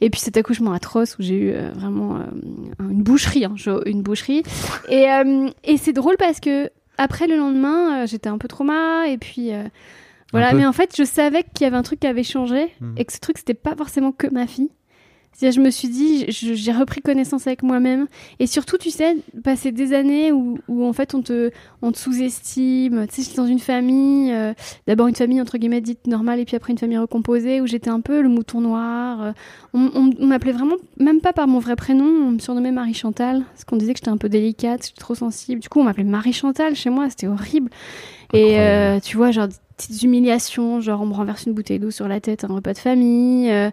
[0.00, 2.20] Et puis cet accouchement atroce où j'ai eu euh, vraiment euh,
[2.90, 3.54] une boucherie, hein,
[3.86, 4.42] une boucherie.
[4.88, 9.08] Et, euh, et c'est drôle parce que après le lendemain, euh, j'étais un peu trauma
[9.08, 9.64] et puis euh,
[10.32, 10.52] voilà.
[10.54, 12.94] Mais en fait, je savais qu'il y avait un truc qui avait changé Mhm.
[12.96, 14.70] et que ce truc c'était pas forcément que ma fille.
[15.40, 18.06] Je me suis dit, j'ai repris connaissance avec moi-même.
[18.38, 21.50] Et surtout, tu sais, passer des années où, où en fait on te,
[21.82, 23.06] on te sous-estime.
[23.08, 24.54] Tu sais, j'étais dans une famille, euh,
[24.86, 27.90] d'abord une famille entre guillemets dite normale et puis après une famille recomposée où j'étais
[27.90, 29.22] un peu le mouton noir.
[29.22, 29.32] euh,
[29.74, 32.94] on on- on m'appelait vraiment, même pas par mon vrai prénom, on me surnommait Marie
[32.94, 35.60] Chantal, parce qu'on disait que j'étais un peu délicate, j'étais trop sensible.
[35.60, 37.70] Du coup, on m'appelait Marie Chantal chez moi, c'était horrible.
[38.32, 41.90] Et euh, tu vois, genre des petites humiliations, genre on me renverse une bouteille d'eau
[41.90, 43.50] sur la tête à un repas de famille.
[43.50, 43.70] euh,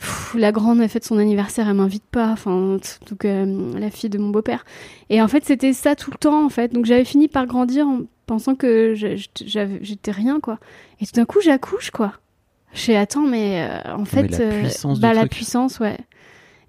[0.00, 2.30] pff, la grande a fait son anniversaire, elle m'invite pas.
[2.30, 4.64] Enfin, donc euh, la fille de mon beau-père.
[5.10, 6.72] Et en fait, c'était ça tout le temps, en fait.
[6.72, 10.58] Donc j'avais fini par grandir en pensant que j'étais rien, quoi.
[11.00, 12.14] Et tout d'un coup, j'accouche, quoi.
[12.72, 15.32] Je fais attends, mais euh, en fait, la puissance du bah la truc.
[15.32, 15.96] puissance, ouais.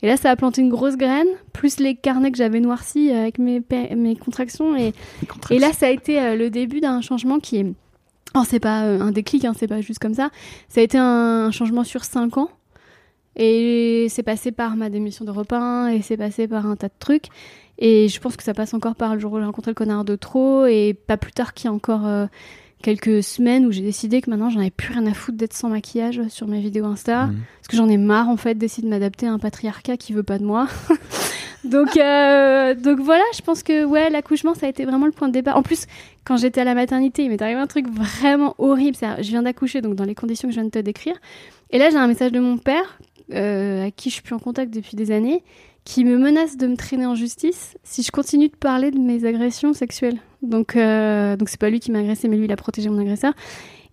[0.02, 3.38] Et là, ça a planté une grosse graine, plus les carnets que j'avais noircis avec
[3.38, 3.62] mes,
[4.16, 4.76] contractions.
[4.76, 4.94] Et,
[5.52, 7.66] et là, ça a été euh, le début d'un changement qui est.
[8.34, 10.32] Oh, c'est pas euh, un déclic, hein, c'est pas juste comme ça.
[10.70, 12.50] Ça a été un, un changement sur 5 ans.
[13.36, 16.94] Et c'est passé par ma démission de repas et c'est passé par un tas de
[17.00, 17.28] trucs.
[17.78, 20.06] Et je pense que ça passe encore par le jour où j'ai rencontré le connard
[20.06, 20.66] de trop.
[20.66, 22.28] Et pas plus tard qu'il y a encore euh,
[22.82, 25.70] quelques semaines où j'ai décidé que maintenant j'en avais plus rien à foutre d'être sans
[25.70, 27.28] maquillage sur mes vidéos Insta.
[27.28, 27.40] Mhm.
[27.62, 30.24] Parce que j'en ai marre en fait d'essayer de m'adapter à un patriarcat qui veut
[30.24, 30.68] pas de moi.
[31.64, 35.28] donc, euh, donc voilà, je pense que ouais, l'accouchement ça a été vraiment le point
[35.28, 35.58] de départ.
[35.58, 35.86] En plus,
[36.26, 38.98] quand j'étais à la maternité, il m'est arrivé un truc vraiment horrible.
[39.00, 41.16] Je viens d'accoucher, donc dans les conditions que je viens de te décrire.
[41.72, 43.00] Et là, j'ai un message de mon père,
[43.34, 45.44] euh, à qui je suis plus en contact depuis des années,
[45.84, 49.26] qui me menace de me traîner en justice si je continue de parler de mes
[49.26, 50.20] agressions sexuelles.
[50.42, 53.00] Donc, euh, donc c'est pas lui qui m'a agressé, mais lui, il a protégé mon
[53.00, 53.34] agresseur.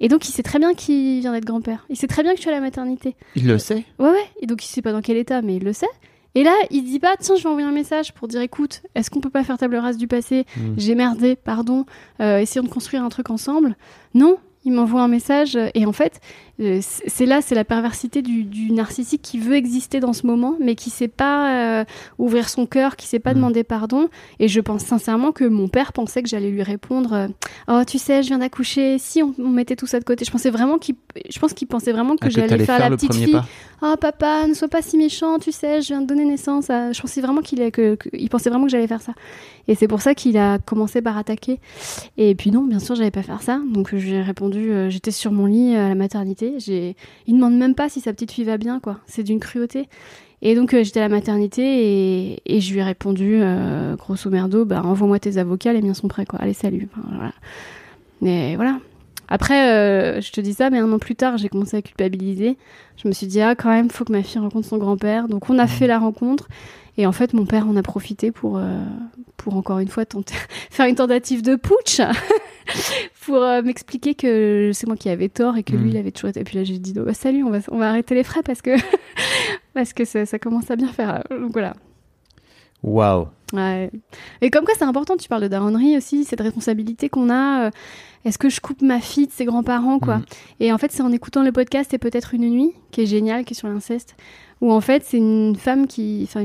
[0.00, 1.84] Et donc, il sait très bien qu'il vient d'être grand-père.
[1.88, 3.16] Il sait très bien que je suis à la maternité.
[3.34, 3.84] Il le sait.
[3.98, 4.24] Ouais, ouais.
[4.40, 5.88] Et donc, il sait pas dans quel état, mais il le sait.
[6.34, 9.10] Et là, il dit pas, tiens, je vais envoyer un message pour dire, écoute, est-ce
[9.10, 10.44] qu'on peut pas faire table rase du passé?
[10.56, 10.74] Mhm.
[10.76, 11.84] J'ai merdé, pardon.
[12.20, 13.76] Euh, essayons de construire un truc ensemble.
[14.14, 15.58] Non, il m'envoie un message.
[15.74, 16.20] Et en fait,
[16.60, 20.56] euh, c'est là, c'est la perversité du, du narcissique qui veut exister dans ce moment,
[20.60, 21.84] mais qui sait pas euh,
[22.18, 23.36] ouvrir son cœur, qui sait pas Mhm.
[23.36, 24.08] demander pardon.
[24.40, 27.28] Et je pense sincèrement que mon père pensait que j'allais lui répondre, euh,
[27.68, 28.98] oh, tu sais, je viens d'accoucher.
[28.98, 30.96] Si on, on mettait tout ça de côté, je pensais vraiment qu'il,
[31.30, 33.32] je pense qu'il pensait vraiment que Ah, j'allais faire, faire la petite fille.
[33.32, 33.44] pas.
[33.80, 36.90] Oh papa, ne sois pas si méchant, tu sais, je viens de donner naissance à...
[36.90, 39.12] Je pensais vraiment qu'il que- il pensait vraiment que j'allais faire ça.
[39.68, 41.60] Et c'est pour ça qu'il a commencé par attaquer.
[42.16, 43.60] Et puis non, bien sûr, j'allais pas faire ça.
[43.72, 46.54] Donc euh, j'ai répondu, euh, j'étais sur mon lit euh, à la maternité.
[46.58, 46.96] J'ai...
[47.26, 48.98] Il demande même pas si sa petite fille va bien, quoi.
[49.06, 49.88] C'est d'une cruauté.
[50.40, 54.30] Et donc euh, j'étais à la maternité et, et je lui ai répondu, euh, grosso
[54.30, 56.38] merdo, bah envoie-moi tes avocats, les miens sont prêts, quoi.
[56.40, 56.88] Allez, salut.
[56.92, 57.32] Enfin, voilà.
[58.20, 58.78] Mais voilà.
[59.28, 62.56] Après, euh, je te dis ça, mais un an plus tard, j'ai commencé à culpabiliser.
[62.96, 65.28] Je me suis dit, ah, quand même, faut que ma fille rencontre son grand-père.
[65.28, 66.48] Donc, on a fait la rencontre.
[66.98, 68.82] Et en fait, mon père en a profité pour, euh,
[69.36, 70.34] pour encore une fois, tenter,
[70.70, 72.00] faire une tentative de putsch.
[73.24, 75.90] pour euh, m'expliquer que c'est moi qui avais tort et que lui, Mm.
[75.90, 76.40] il avait toujours été.
[76.40, 78.42] Et puis là, j'ai dit, oh, bah, salut, on va, on va arrêter les frais
[78.42, 78.70] parce que,
[79.74, 81.22] parce que ça, ça commence à bien faire.
[81.30, 81.74] Donc, voilà.
[82.82, 83.26] Waouh.
[83.54, 83.90] Ouais.
[84.42, 87.66] Et comme quoi, c'est important, tu parles de daronnerie aussi, cette responsabilité qu'on a.
[87.66, 87.70] euh,
[88.24, 90.24] Est-ce que je coupe ma fille de ses grands-parents, quoi Mhm.
[90.60, 93.44] Et en fait, c'est en écoutant le podcast Et peut-être une nuit, qui est génial,
[93.44, 94.16] qui est sur l'inceste,
[94.60, 96.28] où en fait, c'est une femme qui.
[96.28, 96.42] Enfin,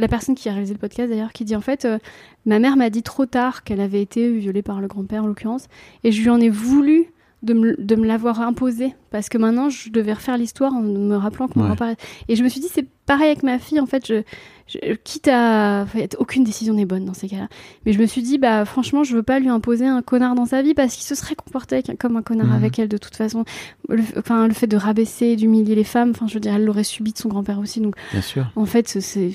[0.00, 1.98] la personne qui a réalisé le podcast d'ailleurs, qui dit en fait, euh,
[2.46, 5.66] ma mère m'a dit trop tard qu'elle avait été violée par le grand-père, en l'occurrence,
[6.04, 7.06] et je lui en ai voulu.
[7.42, 11.56] De me, l'avoir imposé parce que maintenant je devais refaire l'histoire en me rappelant que
[11.58, 11.94] mon grand-père
[12.28, 14.22] et je me suis dit c'est pareil avec ma fille en fait je,
[14.68, 17.48] je- quitte à enfin, aucune décision n'est bonne dans ces cas-là
[17.84, 20.46] mais je me suis dit bah franchement je veux pas lui imposer un connard dans
[20.46, 22.52] sa vie parce qu'il se serait comporté comme un connard Mhm.
[22.54, 23.44] avec elle de toute façon
[23.88, 26.84] le, enfin le fait de rabaisser d'humilier les femmes enfin je veux dire elle l'aurait
[26.84, 28.46] subi de son grand-père aussi donc Bien sûr.
[28.56, 29.30] en fait c'est-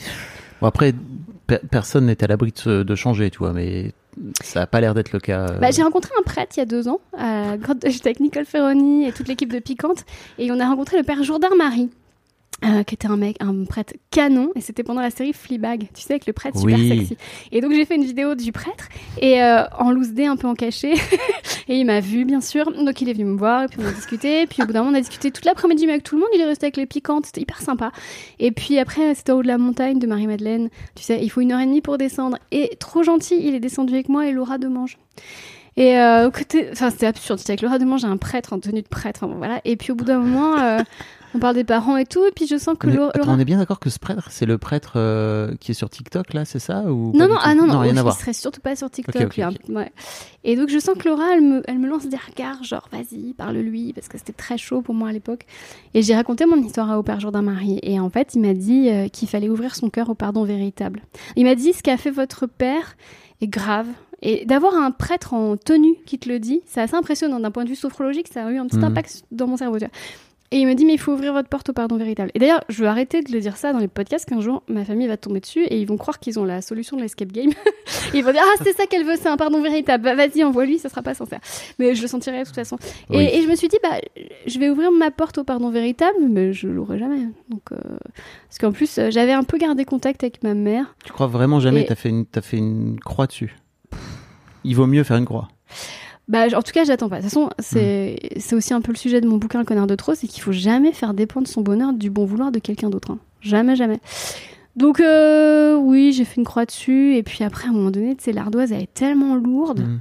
[0.62, 0.94] Bon, après,
[1.48, 3.94] pe- personne n'est à l'abri de, changer, tu vois, mais
[4.44, 5.48] ça n'a pas l'air d'être le cas.
[5.50, 5.58] euh.
[5.58, 7.00] Bah, j'ai rencontré un prêtre il y a deux ans,
[7.88, 10.06] j'étais avec Nicole Ferroni et toute l'équipe de Piquante,
[10.38, 11.90] et on a rencontré le père Jourdain Marie.
[12.64, 16.02] Euh, qui était un mec, un prêtre canon, et c'était pendant la série Fleabag, tu
[16.02, 17.18] sais, avec le prêtre super sexy.
[17.52, 18.88] Et donc j'ai fait une vidéo du prêtre,
[19.20, 20.94] et euh, en loose day, un peu en cachet,
[21.68, 23.88] et il m'a vu, bien sûr, donc il est venu me voir, et puis on
[23.88, 26.22] a discuté, puis au bout d'un moment, on a discuté toute l'après-midi avec tout le
[26.22, 27.92] monde, il est resté avec les piquantes, c'était hyper sympa.
[28.40, 31.42] Et puis après, c'était au haut de la montagne de Marie-Madeleine, tu sais, il faut
[31.42, 34.32] une heure et demie pour descendre, et trop gentil, il est descendu avec moi et
[34.32, 34.98] Laura Demange.
[35.78, 37.40] Et euh, au côté, enfin c'était absurde.
[37.40, 39.62] C'était avec Laura Demange, j'ai un prêtre en tenue de prêtre, enfin, voilà.
[39.64, 40.80] Et puis au bout d'un moment, euh,
[41.36, 43.12] on parle des parents et tout, et puis je sens que Laura.
[43.14, 45.90] attends, on est bien d'accord que ce prêtre, c'est le prêtre euh, qui est sur
[45.90, 48.18] TikTok, là, c'est ça ou Non, non, ah non, non, rien oh, à il voir.
[48.20, 49.16] serait surtout pas sur TikTok.
[49.16, 49.52] Ok, ok, lui, hein.
[49.70, 49.92] Ouais.
[50.44, 53.34] Et donc je sens que Laura, elle me, elle me lance des regards, genre vas-y,
[53.34, 55.46] parle-lui, parce que c'était très chaud pour moi à l'époque.
[55.94, 57.80] Et j'ai raconté mon histoire au père Jourdain Marie.
[57.84, 61.02] Et en fait, il m'a dit euh, qu'il fallait ouvrir son cœur au pardon véritable.
[61.36, 62.96] Il m'a dit ce qu'a fait votre père
[63.42, 63.88] est grave.
[64.24, 67.64] Et d'avoir un prêtre en tenue qui te le dit, c'est assez impressionnant d'un point
[67.64, 68.84] de vue sophrologique, ça a eu un petit Mhm.
[68.84, 69.78] impact dans mon cerveau.
[70.54, 72.30] Et il me dit, mais il faut ouvrir votre porte au pardon véritable.
[72.36, 74.84] Et d'ailleurs, je veux arrêter de le dire ça dans les podcasts qu'un jour, ma
[74.84, 77.52] famille va tomber dessus et ils vont croire qu'ils ont la solution de l'escape game.
[78.14, 80.04] ils vont dire, ah, c'est ça qu'elle veut, c'est un pardon véritable.
[80.04, 81.40] Bah, vas-y, envoie-lui, ça sera pas sincère.
[81.80, 82.76] Mais je le sentirai de toute façon.
[83.12, 83.30] Et, Oui.
[83.32, 83.98] et je me suis dit, bah,
[84.46, 87.28] je vais ouvrir ma porte au pardon véritable, mais je l'aurai jamais.
[87.48, 87.78] Donc, euh,
[88.50, 90.96] parce qu'en plus, euh, j'avais un peu gardé contact avec ma mère.
[91.06, 93.56] Tu crois vraiment jamais Et- t'as fait, une, fait une croix dessus?
[94.66, 95.48] Il vaut mieux faire une croix.
[96.32, 97.18] Bah, en tout cas, j'attends pas.
[97.18, 98.40] De toute façon, c'est Hmm.
[98.40, 100.42] c'est aussi un peu le sujet de mon bouquin Le connard de trop, c'est qu'il
[100.42, 103.12] faut jamais faire dépendre son bonheur du bon vouloir de quelqu'un d'autre.
[103.12, 103.20] hein.
[103.42, 104.00] Jamais, jamais.
[104.78, 107.16] Donc, euh, oui, j'ai fait une croix dessus.
[107.18, 109.82] Et puis après, à un moment donné, tu sais, l'ardoise, elle est tellement lourde.
[109.82, 110.00] Mm.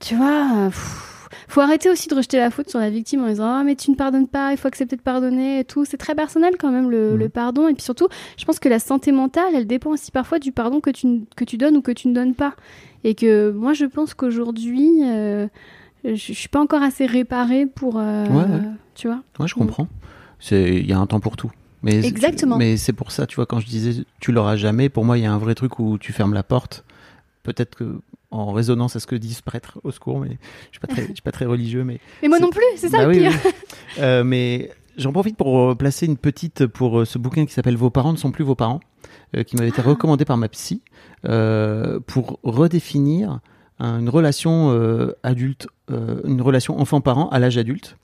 [0.00, 1.17] Tu vois, pff,
[1.48, 3.90] faut arrêter aussi de rejeter la faute sur la victime en disant Ah, mais tu
[3.90, 5.84] ne pardonnes pas, il faut accepter de pardonner et tout.
[5.84, 7.18] C'est très personnel quand même, le, Mhm.
[7.18, 7.68] le pardon.
[7.68, 10.80] Et puis surtout, je pense que la santé mentale, elle dépend aussi parfois du pardon
[10.80, 12.54] que tu, que tu donnes ou que tu ne donnes pas.
[13.04, 15.46] Et que moi, je pense qu'aujourd'hui, euh,
[16.04, 17.96] je, je suis pas encore assez réparée pour.
[17.98, 18.62] euh, Ouais, ouais.
[18.94, 19.86] Tu vois Ouais, je comprends.
[20.40, 21.50] C'est Il y a un temps pour tout.
[21.84, 22.56] Mais Exactement.
[22.56, 25.22] Mais c'est pour ça, tu vois, quand je disais tu l'auras jamais, pour moi, il
[25.22, 26.84] y a un vrai truc où tu fermes la porte.
[27.44, 30.38] Peut-être que en résonance à ce que dit ce prêtre, au secours, mais
[30.70, 33.04] je suis je suis pas très religieux, mais Mais moi non plus, c'est ça Bah
[33.04, 33.32] le oui, pire.
[33.44, 33.50] oui.
[34.00, 37.76] Euh, mais j'en profite pour euh, placer une petite pour euh, ce bouquin qui s'appelle
[37.76, 38.80] Vos parents ne sont plus vos parents,
[39.36, 39.88] euh, qui m'avait été Ah.
[39.88, 40.82] recommandé par ma psy,
[41.26, 43.40] euh, pour redéfinir
[43.80, 44.70] un- une relation
[45.22, 47.96] adulte, une relation enfant-parent à l'âge adulte,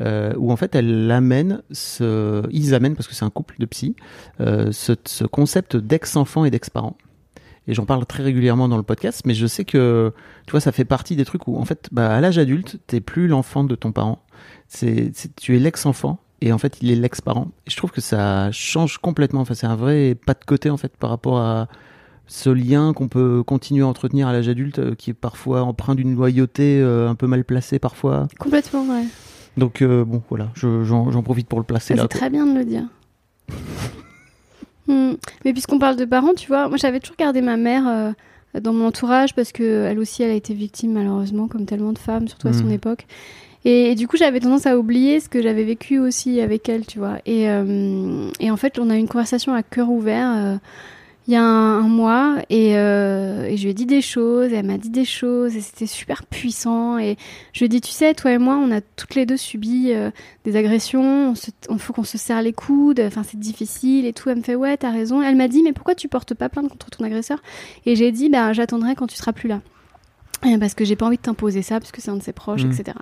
[0.00, 3.96] où en fait elle amène, ce, ils amènent parce que c'est un couple de psy,
[4.38, 6.96] ce, ce concept d'ex-enfant et d'ex-parent.
[7.68, 10.12] Et j'en parle très régulièrement dans le podcast, mais je sais que,
[10.46, 13.00] tu vois, ça fait partie des trucs où, en fait, bah, à l'âge adulte, t'es
[13.00, 14.20] plus l'enfant de ton parent.
[14.68, 17.48] C'est, tu es l'ex-enfant, et en fait, il est l'ex-parent.
[17.66, 19.40] Et je trouve que ça change complètement.
[19.40, 21.68] Enfin, c'est un vrai pas de côté, en fait, par rapport à
[22.28, 25.94] ce lien qu'on peut continuer à entretenir à l'âge adulte, euh, qui est parfois empreint
[25.94, 28.28] d'une loyauté euh, un peu mal placée, parfois.
[28.38, 29.04] Complètement, ouais.
[29.56, 32.02] Donc, euh, bon, voilà, je- j'en, profite pour le placer Ah, là.
[32.02, 32.84] C'est très bien de le dire.
[34.88, 35.14] Hmm.
[35.44, 38.72] Mais puisqu'on parle de parents, tu vois, moi j'avais toujours gardé ma mère euh, dans
[38.72, 42.28] mon entourage parce que elle aussi, elle a été victime malheureusement, comme tellement de femmes,
[42.28, 42.72] surtout à son Mhm.
[42.72, 43.06] époque.
[43.64, 46.86] Et, et du coup, j'avais tendance à oublier ce que j'avais vécu aussi avec elle,
[46.86, 47.18] tu vois.
[47.26, 50.56] Et, euh, et en fait, on a eu une conversation à cœur ouvert euh,
[51.26, 54.52] il y a un, un mois et, euh, et je lui ai dit des choses,
[54.52, 56.98] et elle m'a dit des choses, et c'était super puissant.
[56.98, 57.16] Et
[57.52, 59.92] je lui ai dit, tu sais, toi et moi, on a toutes les deux subi
[59.92, 60.10] euh,
[60.44, 64.12] des agressions, on, se- on faut qu'on se serre les coudes, enfin c'est difficile et
[64.12, 64.28] tout.
[64.30, 65.20] Elle me fait ouais, t'as raison.
[65.22, 67.42] Elle m'a dit mais pourquoi tu portes pas plainte contre ton agresseur?
[67.86, 69.60] Et j'ai dit bah j'attendrai quand tu seras plus là.
[70.44, 72.32] Et Parce que j'ai pas envie de t'imposer ça, parce que c'est un de ses
[72.32, 72.70] proches, Mm.
[72.72, 72.96] etc.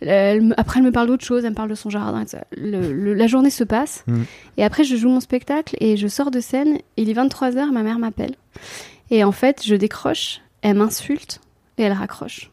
[0.00, 2.24] Elle me- après, elle me parle d'autre chose, elle me parle de son jardin.
[2.56, 4.22] le- la journée se passe, Mm.
[4.58, 7.82] et après, je joue mon spectacle, et je sors de scène, il est 23h, ma
[7.82, 8.34] mère m'appelle.
[9.10, 11.40] Et en fait, je décroche, elle m'insulte,
[11.78, 12.50] et elle raccroche.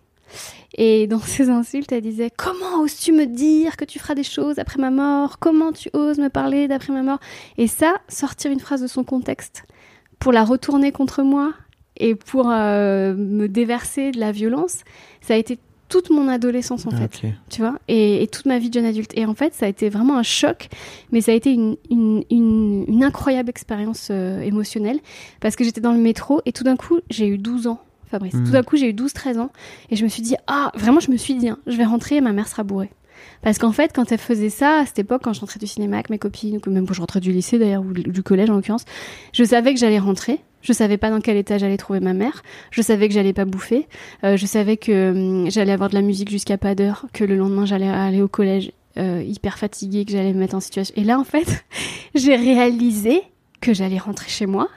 [0.76, 4.58] Et dans ses insultes, elle disait Comment oses-tu me dire que tu feras des choses
[4.58, 5.38] après ma mort?
[5.40, 7.20] Comment tu oses me parler d'après ma mort?
[7.58, 9.64] Et ça, sortir une phrase de son contexte
[10.20, 11.54] pour la retourner contre moi
[11.98, 14.80] et pour euh, me déverser de la violence,
[15.22, 18.58] ça a été toute mon adolescence en Ah, fait tu vois, et, et toute ma
[18.58, 19.12] vie de jeune adulte.
[19.16, 20.70] Et en fait, ça a été vraiment un choc,
[21.12, 25.00] mais ça a été une, une, une, une incroyable expérience euh, émotionnelle,
[25.40, 28.34] parce que j'étais dans le métro, et tout d'un coup, j'ai eu 12 ans, Fabrice.
[28.34, 28.46] Mhm.
[28.46, 29.52] Tout d'un coup, j'ai eu 12-13 ans,
[29.92, 32.16] et je me suis dit, ah, vraiment, je me suis dit, hein, je vais rentrer
[32.16, 32.90] et ma mère sera bourrée.
[33.44, 35.98] Parce qu'en fait, quand elle faisait ça, à cette époque, quand je rentrais du cinéma
[35.98, 38.56] avec mes copines, ou même quand je rentrais du lycée d'ailleurs, ou du collège en
[38.56, 38.86] l'occurrence,
[39.32, 40.40] je savais que j'allais rentrer.
[40.64, 42.42] Je savais pas dans quel état j'allais trouver ma mère.
[42.72, 43.88] Je savais que j'allais pas bouffer.
[44.24, 47.36] Euh, je savais que hum, j'allais avoir de la musique jusqu'à pas d'heure, que le
[47.36, 50.94] lendemain j'allais aller au collège euh, hyper fatiguée, que j'allais me mettre en situation.
[50.98, 51.66] Et là, en fait,
[52.16, 53.22] j'ai réalisé
[53.60, 54.70] que j'allais rentrer chez moi,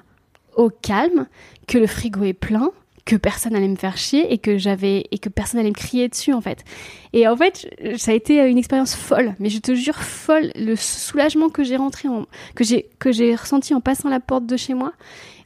[0.57, 1.27] au calme,
[1.67, 2.71] que le frigo est plein,
[3.05, 6.09] que personne allait me faire chier et que j'avais et que personne allait me crier
[6.09, 6.65] dessus en fait.
[7.13, 10.75] Et en fait, ça a été une expérience folle, mais je te jure folle, le
[10.75, 14.57] soulagement que j'ai rentré en que j'ai que j'ai ressenti en passant la porte de
[14.57, 14.93] chez moi.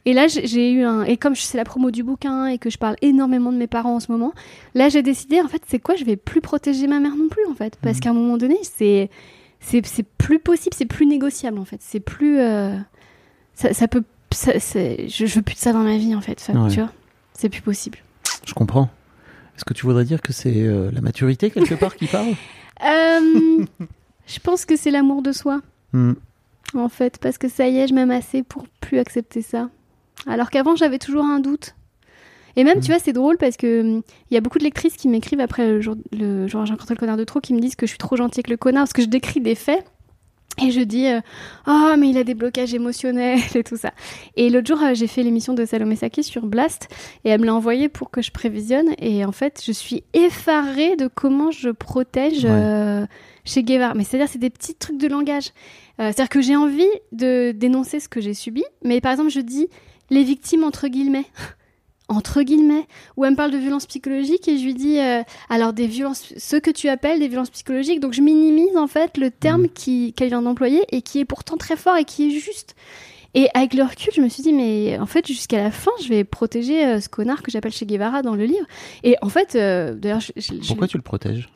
[0.05, 2.77] Et là, j'ai eu un et comme c'est la promo du bouquin et que je
[2.79, 4.33] parle énormément de mes parents en ce moment,
[4.73, 7.45] là j'ai décidé en fait, c'est quoi, je vais plus protéger ma mère non plus
[7.47, 9.09] en fait, parce qu'à un moment donné, c'est
[10.17, 12.75] plus possible, c'est plus négociable en fait, c'est plus euh,
[13.53, 16.43] ça, ça peut ça, je, je veux plus de ça dans ma vie en fait,
[16.53, 16.69] Ouais.
[16.71, 16.91] tu vois.
[17.33, 17.97] C'est plus possible.
[18.45, 18.89] Je comprends.
[19.55, 22.29] Est-ce que tu voudrais dire que c'est euh, la maturité quelque part qui parle?
[22.83, 23.63] Euh,
[24.25, 25.61] je pense que c'est l'amour de soi,
[25.93, 26.13] Hmm.
[26.73, 29.69] en fait, parce que ça y est, je m'aime assez pour plus accepter ça.
[30.27, 31.75] Alors qu'avant, j'avais toujours un doute.
[32.57, 34.95] Et même, tu vois, c'est drôle parce que hum, il y a beaucoup de lectrices
[34.97, 37.53] qui m'écrivent après le jour, le jour où j'ai rencontré le connard de trop, qui
[37.53, 39.55] me disent que je suis trop gentille avec le connard parce que je décris des
[39.55, 39.85] faits.
[40.61, 41.21] Et je dis, euh,
[41.65, 43.93] oh, mais il a des blocages émotionnels et tout ça.
[44.35, 46.89] Et l'autre jour, euh, j'ai fait l'émission de Salomé Saki sur Blast
[47.23, 48.93] et elle me l'a envoyé pour que je prévisionne.
[48.99, 52.51] Et en fait, je suis effarée de comment je protège Ouais.
[52.51, 53.05] euh,
[53.45, 53.93] chez Guevara.
[53.93, 55.51] Mais c'est-à-dire, c'est des petits trucs de langage.
[55.97, 58.63] C'est-à-dire que j'ai envie de dénoncer ce que j'ai subi.
[58.83, 59.67] Mais par exemple, je dis
[60.11, 61.25] les victimes entre guillemets.
[62.07, 65.71] entre guillemets, où elle me parle de violences psychologiques et je lui dis euh, alors
[65.71, 69.31] des violences, ce que tu appelles des violences psychologiques, donc je minimise en fait le
[69.31, 72.75] terme qui qu'elle vient d'employer et qui est pourtant très fort et qui est juste.
[73.33, 76.09] Et avec le recul, je me suis dit mais en fait jusqu'à la fin, je
[76.09, 78.65] vais protéger euh, ce connard que j'appelle Che Guevara dans le livre.
[79.03, 81.47] Et en fait, euh, d'ailleurs, je- je- je- Pourquoi tu le protèges?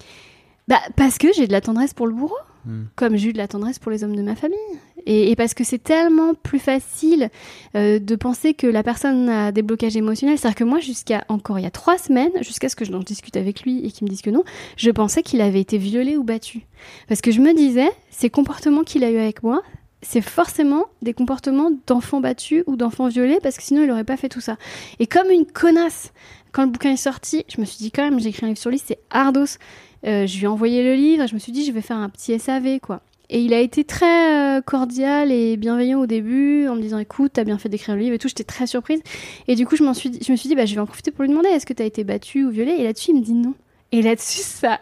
[0.69, 2.85] Bah, parce que j'ai de la tendresse pour le bourreau, Hmm.
[2.95, 4.57] comme eu de la tendresse pour les hommes de ma famille.
[5.07, 7.29] Et, parce que c'est tellement plus facile
[7.75, 10.39] euh, de penser que la personne a des blocages émotionnels.
[10.39, 12.99] C'est-à-dire que moi, jusqu'à encore il y a trois semaines, jusqu'à ce que je en
[12.99, 14.43] discute avec lui et qu'il me dise que non,
[14.77, 16.61] je pensais qu'il avait été violé ou battu.
[17.07, 19.61] Parce que je me disais, ces comportements qu'il a eu avec moi,
[20.05, 24.17] c'est forcément des comportements d'enfants battus ou d'enfants violés, parce que sinon il n'aurait pas
[24.17, 24.57] fait tout ça.
[24.99, 26.13] Et comme une connasse,
[26.51, 28.59] quand le bouquin est sorti, je me suis dit quand même, j'ai écrit un livre
[28.59, 29.57] sur lui, c'est Ardos.
[30.05, 31.97] Euh, je lui ai envoyé le livre et je me suis dit, je vais faire
[31.97, 33.01] un petit SAV, quoi.
[33.29, 37.31] Et il a été très euh, cordial et bienveillant au début, en me disant, écoute,
[37.33, 38.27] t'as bien fait d'écrire le livre et tout.
[38.27, 39.01] J'étais très surprise.
[39.47, 41.09] Et du coup, je, m'en suis je me suis dit, bah, je vais en profiter
[41.09, 42.73] pour lui demander, est-ce que t'as été battu ou violé?
[42.73, 43.55] Et là-dessus, il me dit non.
[43.91, 44.79] Et là-dessus, ça,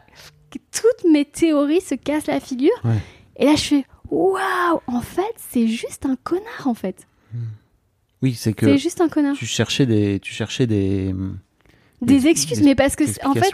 [0.51, 2.73] toutes mes théories se cassent la figure.
[2.83, 2.97] Ouais.
[3.37, 7.07] Et là, je fais, waouh, en fait, c'est juste un connard, en fait.
[8.21, 9.35] Oui, c'est que C'est juste un connard.
[9.35, 11.37] tu cherchais des, tu cherchais des, hum,
[12.01, 13.51] Des des- excuses, des mais parce que, en fait,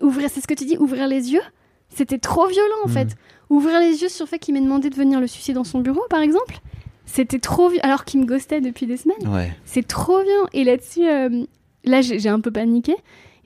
[0.00, 1.40] ouvrir, c'est ce que tu dis, ouvrir les yeux,
[1.88, 2.92] c'était trop violent en Mm.
[2.92, 3.16] fait.
[3.50, 5.80] Ouvrir les yeux sur le fait qu'il m'ait demandé de venir le sucer dans son
[5.80, 6.58] bureau, par exemple,
[7.04, 9.26] c'était trop violent, alors qu'il me ghostait depuis des semaines.
[9.28, 9.52] Ouais.
[9.64, 10.46] C'est trop violent.
[10.52, 11.44] Et là-dessus, euh,
[11.84, 12.94] là, j'ai un peu paniqué.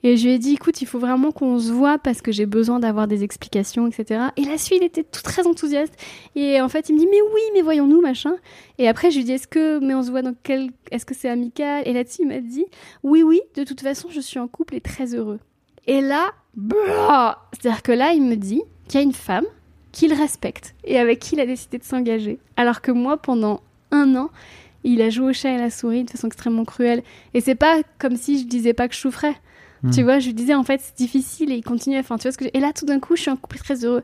[0.03, 2.45] Et je lui ai dit, écoute, il faut vraiment qu'on se voit parce que j'ai
[2.45, 4.25] besoin d'avoir des explications, etc.
[4.37, 5.93] Et là-dessus, il était tout très enthousiaste.
[6.35, 8.35] Et en fait, il me dit, mais oui, mais voyons-nous, machin.
[8.77, 11.15] Et après, je lui dis, est-ce que, mais on se voit dans quel, est-ce que
[11.15, 11.81] c'est amical?
[11.87, 12.65] Et là-dessus, il m'a dit,
[13.03, 15.39] oui, oui, de toute façon, je suis en couple et très heureux.
[15.87, 19.45] Et là, brrr, c'est-à-dire que là, il me dit qu'il y a une femme
[19.91, 22.39] qu'il respecte et avec qui il a décidé de s'engager.
[22.55, 24.29] Alors que moi, pendant un an,
[24.83, 27.03] il a joué au chat et à la souris de façon extrêmement cruelle.
[27.33, 29.35] Et c'est pas comme si je disais pas que je souffrais.
[29.83, 29.91] Mm.
[29.91, 31.99] Tu vois, je lui disais en fait c'est difficile et il continuait.
[31.99, 33.85] Enfin, tu vois ce que Et là, tout d'un coup, je suis en couple très
[33.85, 34.03] heureux.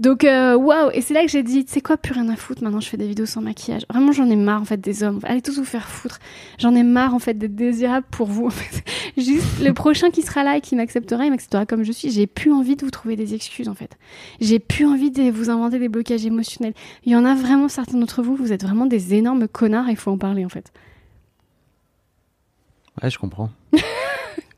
[0.00, 0.90] Donc, euh, waouh!
[0.94, 2.62] Et c'est là que j'ai dit, tu sais quoi, plus rien à foutre.
[2.62, 3.82] Maintenant, je fais des vidéos sans maquillage.
[3.90, 5.20] Vraiment, j'en ai marre en fait des hommes.
[5.24, 6.20] Allez tous vous faire foutre.
[6.58, 8.46] J'en ai marre en fait d'être désirable pour vous.
[8.46, 8.82] en fait.
[9.18, 12.10] Juste le prochain qui sera là et qui m'acceptera, il m'acceptera comme je suis.
[12.10, 13.98] J'ai plus envie de vous trouver des excuses en fait.
[14.40, 16.72] J'ai plus envie de vous inventer des blocages émotionnels.
[17.04, 19.92] Il y en a vraiment certains d'entre vous, vous êtes vraiment des énormes connards et
[19.92, 20.72] il faut en parler en fait.
[23.02, 23.50] Ouais, je comprends.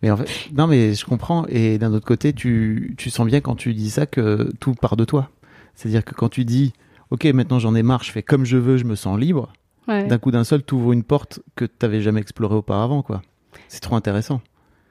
[0.03, 1.47] Mais en fait, non, mais je comprends.
[1.49, 4.97] Et d'un autre côté, tu, tu sens bien quand tu dis ça que tout part
[4.97, 5.31] de toi.
[5.75, 6.73] C'est-à-dire que quand tu dis,
[7.11, 9.53] OK, maintenant j'en ai marre, je fais comme je veux, je me sens libre,
[9.89, 10.07] Ouais.
[10.07, 13.23] d'un coup d'un seul, tu ouvres une porte que tu n'avais jamais explorée auparavant, quoi.
[13.69, 14.41] C'est trop intéressant.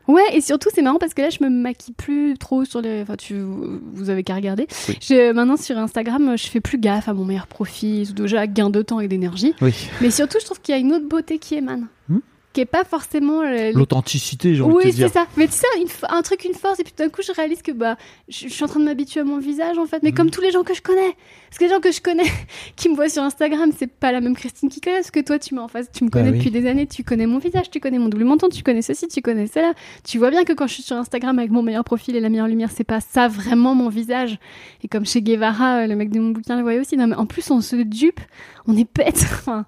[0.07, 3.01] Ouais, et surtout, c'est marrant parce que là, je me maquille plus trop sur les.
[3.03, 4.67] Enfin, tu, vous avez qu'à regarder.
[4.89, 4.97] Oui.
[5.01, 8.81] Je, maintenant, sur Instagram, je fais plus gaffe à mon meilleur profil, déjà gain de
[8.81, 9.53] temps et d'énergie.
[9.61, 9.73] Oui.
[10.01, 11.87] Mais surtout, je trouve qu'il y a une autre beauté qui émane.
[12.09, 12.17] Hmm.
[12.53, 13.43] Qui est pas forcément.
[13.43, 15.09] les- L'authenticité, j'ai envie de Oui, te c'est dire.
[15.09, 15.25] ça.
[15.37, 17.61] Mais tu sais, une un truc, une force, et puis tout d'un coup, je réalise
[17.61, 17.95] que bah,
[18.27, 20.03] je, je suis en train de m'habituer à mon visage, en fait.
[20.03, 20.15] Mais Hmm.
[20.15, 21.15] comme tous les gens que je connais.
[21.49, 22.23] Parce que les gens que je connais,
[22.75, 24.97] qui me voient sur Instagram, c'est pas la même Christine qui connaît.
[24.97, 26.37] Parce que toi, tu m'es en face, tu me Bah connais oui.
[26.39, 29.07] depuis des années, tu connais mon visage, tu connais mon double menton, tu connais ceci,
[29.07, 29.73] tu connais cela.
[30.03, 32.27] Tu vois bien que quand je suis sur Instagram avec mon meilleur profil et la
[32.29, 34.39] meilleure lumière, c'est pas ça vraiment mon visage.
[34.83, 36.97] Et comme chez Guevara, euh, le mec de mon bouquin le voyait aussi.
[36.97, 38.19] Non, mais en plus, on se dupe,
[38.67, 39.23] on est bête.
[39.41, 39.65] Enfin,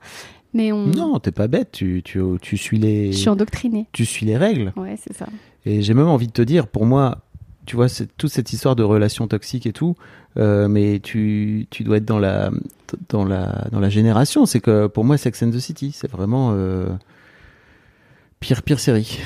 [0.53, 0.85] mais on.
[0.87, 1.71] Non, t'es pas bête.
[1.71, 3.87] Tu, tu, tu suis les, Je suis endoctrinée.
[3.91, 4.73] tu suis les règles.
[4.75, 5.27] Ouais, c'est ça.
[5.65, 7.19] Et j'ai même envie de te dire, pour moi,
[7.65, 9.95] tu vois, c'est toute cette histoire de relations toxiques et tout,
[10.37, 12.51] euh, mais tu, tu dois être dans la,
[13.09, 14.45] dans la, dans la génération.
[14.45, 16.87] C'est que pour moi, Sex and the City, c'est vraiment euh,
[18.39, 19.19] pire, pire série.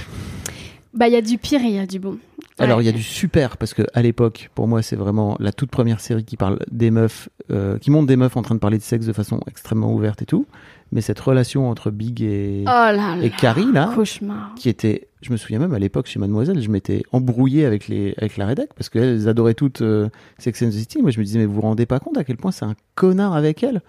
[0.94, 2.18] Bah, il y a du pire et il y a du bon.
[2.60, 2.84] Alors, Ouais.
[2.84, 5.70] il y a du super, parce que à l'époque, pour moi, c'est vraiment la toute
[5.70, 8.78] première série qui parle des meufs, euh, qui montre des meufs en train de parler
[8.80, 10.48] de sexe de façon extrêmement ouverte et tout.
[10.92, 13.18] Mais cette relation entre Big et, Oh là là.
[13.22, 14.54] et Carrie, là, Cauchemar.
[14.56, 18.14] qui était, je me souviens même à l'époque chez Mademoiselle, je m'étais embrouillé avec les
[18.18, 20.08] avec la rédac parce qu'elles adoraient toutes euh,
[20.38, 21.02] Sex and the City.
[21.02, 22.76] Moi, je me disais mais vous vous rendez pas compte à quel point c'est un
[22.96, 23.82] connard avec elle?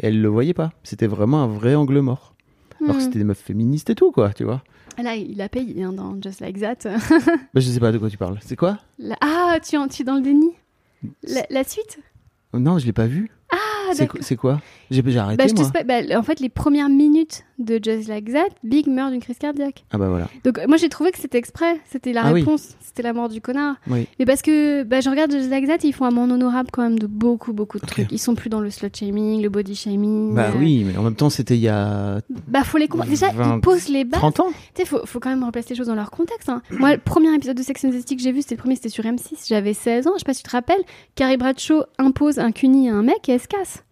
[0.00, 0.72] Et elle le voyait pas.
[0.82, 2.34] C'était vraiment un vrai angle mort.
[2.82, 3.04] Alors que Hmm.
[3.04, 4.62] c'était des meufs féministes et tout quoi, tu vois.
[5.02, 6.76] Là, il a payé hein, dans Just Like That.
[6.84, 8.38] Bah, je sais pas de quoi tu parles.
[8.42, 8.78] C'est quoi?
[9.22, 10.50] Ah, tu, en- tu es dans le déni?
[11.22, 11.98] La, la suite?
[12.52, 13.30] Non, je l'ai pas vu.
[13.52, 15.70] Ah, c'est quoi, J'ai arrêté Bah, je moi.
[15.84, 19.84] bah, en fait, les premières minutes de Just Like That, Big meurt d'une crise cardiaque.
[19.92, 20.28] Ah bah voilà.
[20.44, 21.78] Donc, moi, j'ai trouvé que c'était exprès.
[21.90, 22.40] C'était la Ah oui.
[22.40, 22.70] réponse.
[22.80, 23.76] C'était la mort du connard.
[23.88, 24.06] Oui.
[24.18, 26.82] Mais parce que bah, je regarde Just Like That, ils font un monde honorable quand
[26.82, 28.10] même de beaucoup, beaucoup de trucs.
[28.10, 30.34] Ils sont plus dans le slut shaming, le body shaming.
[30.34, 33.10] Bah euh, oui, mais en même temps c'était il y a Bah, faut les comprendre.
[33.10, 34.20] Déjà, 20, ils posent les bases.
[34.20, 34.48] 30 ans.
[34.74, 36.48] Tu sais, faut, faut quand même replacer les choses dans leur contexte.
[36.48, 36.62] hein.
[36.70, 38.76] Moi, le premier épisode de Sex and the City que j'ai vu, c'était le premier,
[38.76, 39.46] c'était sur M6.
[39.48, 40.82] J'avais 16 ans, je sais pas si tu te rappelles.
[41.14, 43.84] Carrie Bradshaw impose un cuni à un mec et elle se casse.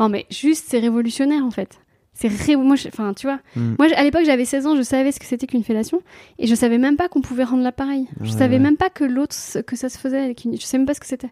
[0.00, 1.78] Non, mais juste, c'est révolutionnaire en fait.
[2.14, 2.56] C'est ré...
[2.56, 3.40] moi, je- enfin, tu vois.
[3.56, 3.74] Mm.
[3.78, 6.02] Moi, à l'époque, j'avais 16 ans, je savais ce que c'était qu'une fellation
[6.38, 8.06] et je savais même pas qu'on pouvait rendre l'appareil.
[8.20, 8.62] Je savais ouais.
[8.62, 9.34] même pas que l'autre,
[9.66, 10.20] que ça se faisait.
[10.20, 11.30] avec une- Je sais même pas ce que c'était.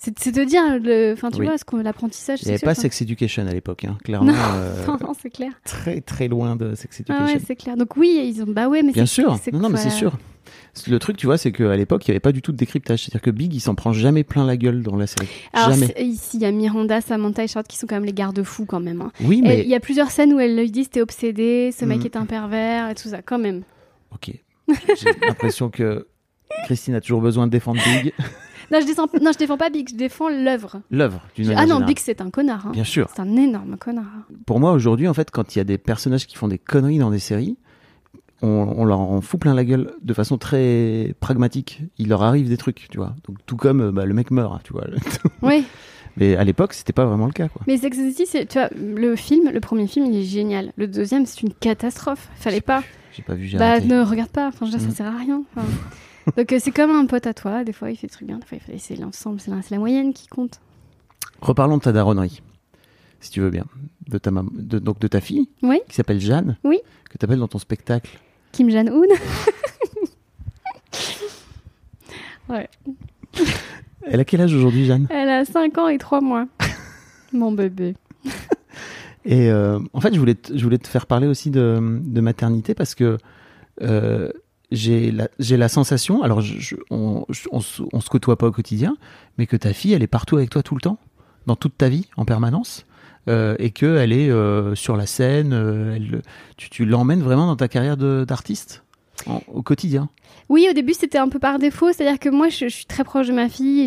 [0.00, 1.12] C'est de dire, le...
[1.14, 1.46] enfin, tu Oui.
[1.46, 2.38] vois, ce qu'on l'apprentissage.
[2.42, 2.82] Il n'y avait pas quoi.
[2.82, 3.98] Sex Education à l'époque, hein.
[4.04, 4.30] clairement.
[4.32, 5.50] Non, euh, non, non, c'est clair.
[5.64, 7.24] très très loin de Sex Ah Education.
[7.34, 7.76] ouais, c'est clair.
[7.76, 8.46] Donc oui, ils ont.
[8.46, 10.16] Bah ouais, mais Bien sûr, non, non, mais c'est sûr.
[10.86, 13.00] Le truc, tu vois, c'est qu'à l'époque, il n'y avait pas du tout de décryptage.
[13.02, 15.26] C'est-à-dire que Big, il s'en prend jamais plein la gueule dans la série.
[15.52, 15.92] Alors jamais.
[15.98, 18.78] ici, il y a Miranda, Samantha et Charlotte qui sont quand même les garde-fous quand
[18.80, 19.00] même.
[19.00, 19.10] hein.
[19.24, 19.62] Oui, mais.
[19.62, 22.04] Il y a plusieurs scènes où elles lui disent t'es obsédé, ce mec Mhm.
[22.06, 23.62] est un pervers et tout ça, quand même.
[24.14, 24.30] Ok.
[24.68, 26.06] J'ai l'impression que
[26.66, 28.12] Christine a toujours besoin de défendre Big.
[28.70, 29.06] Non, je, descends...
[29.22, 30.80] non, je défends pas Big, je défends l'œuvre.
[30.90, 31.80] L'œuvre, d'une Ah non.
[31.80, 32.66] Big c'est un connard.
[32.66, 32.72] hein.
[32.72, 33.08] Bien sûr.
[33.14, 34.04] C'est un énorme connard.
[34.06, 34.34] hein.
[34.46, 36.98] Pour moi, aujourd'hui, en fait, quand il y a des personnages qui font des conneries
[36.98, 37.56] dans des séries,
[38.42, 41.82] on, on leur en fout plein la gueule de façon très pragmatique.
[41.98, 43.14] Il leur arrive des trucs, tu vois.
[43.26, 44.84] Donc, tout comme bah, le mec meurt, tu vois.
[45.42, 45.64] Oui,
[46.16, 47.62] Mais à l'époque, c'était pas vraiment le cas, quoi.
[47.66, 50.72] mais Sex and the City, tu vois, le film, le premier film, il est génial.
[50.76, 52.28] Le deuxième, c'est une catastrophe.
[52.36, 52.82] Fallait pas.
[53.12, 53.86] J'ai pas vu, j'ai Bah, arrêté.
[53.88, 54.46] ne regarde pas.
[54.48, 55.42] Enfin, je ça sert à rien.
[55.56, 55.66] Enfin,
[56.36, 57.64] Donc, euh, c'est comme un pote à toi.
[57.64, 58.38] Des fois, il fait des trucs bien.
[58.38, 58.78] Des fois, il fait...
[58.78, 59.78] c'est l'ensemble, c'est la...
[59.78, 60.60] moyenne qui compte.
[61.40, 62.42] Reparlons de ta daronnerie,
[63.20, 63.64] si tu veux bien.
[64.08, 65.80] De ta, mam- de, donc de ta fille, Oui.
[65.88, 66.78] qui s'appelle Jeanne, Oui.
[67.10, 68.18] que tu appelles dans ton spectacle.
[68.52, 68.92] Kim Jong-un.
[72.48, 72.68] ouais.
[74.06, 75.06] Elle a quel âge aujourd'hui, Jeanne?
[75.10, 76.46] Elle a 5 ans et 3 mois.
[77.32, 77.94] Mon bébé.
[79.24, 82.20] Et euh, en fait, je voulais, te, je voulais te faire parler aussi de, de
[82.22, 83.18] maternité parce que
[83.82, 84.32] euh,
[84.70, 87.60] j'ai la, la sensation, alors je, je- on, je- on,
[87.92, 88.96] on se côtoie pas au quotidien,
[89.38, 90.98] mais que ta fille, elle est partout avec toi tout le temps,
[91.46, 92.86] dans toute ta vie, en permanence,
[93.28, 95.98] euh, et qu'elle est euh, sur la scène, euh,
[96.56, 98.84] tu, tu l'emmènes vraiment dans ta carrière d'artiste?
[99.26, 100.08] En- au quotidien.
[100.48, 101.92] Oui, au début, c'était un peu par défaut.
[101.92, 103.86] C'est-à-dire que moi, je, je suis très proche de ma fille.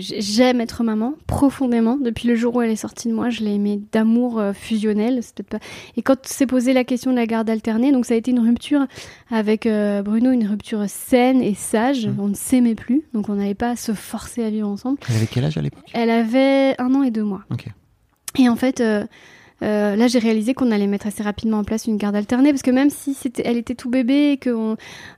[0.00, 1.96] J'aime être maman profondément.
[1.96, 5.20] Depuis le jour où elle est sortie de moi, je l'ai aimée d'amour euh, fusionnel.
[5.48, 5.58] Pas...
[5.96, 8.40] Et quand s'est posé la question de la garde alternée, donc ça a été une
[8.40, 8.86] rupture
[9.30, 12.06] avec euh, Bruno, une rupture saine et sage.
[12.06, 12.16] Mhm.
[12.20, 14.98] On ne s'aimait plus, donc on n'avait pas à se forcer à vivre ensemble.
[15.08, 15.84] Elle avait quel âge à l'époque?
[15.94, 17.42] Elle avait un an et deux mois.
[18.38, 19.04] Et en fait, euh,
[19.62, 22.62] euh, là, j'ai réalisé qu'on allait mettre assez rapidement en place une garde alternée parce
[22.62, 24.76] que même si c'était, elle était tout bébé et que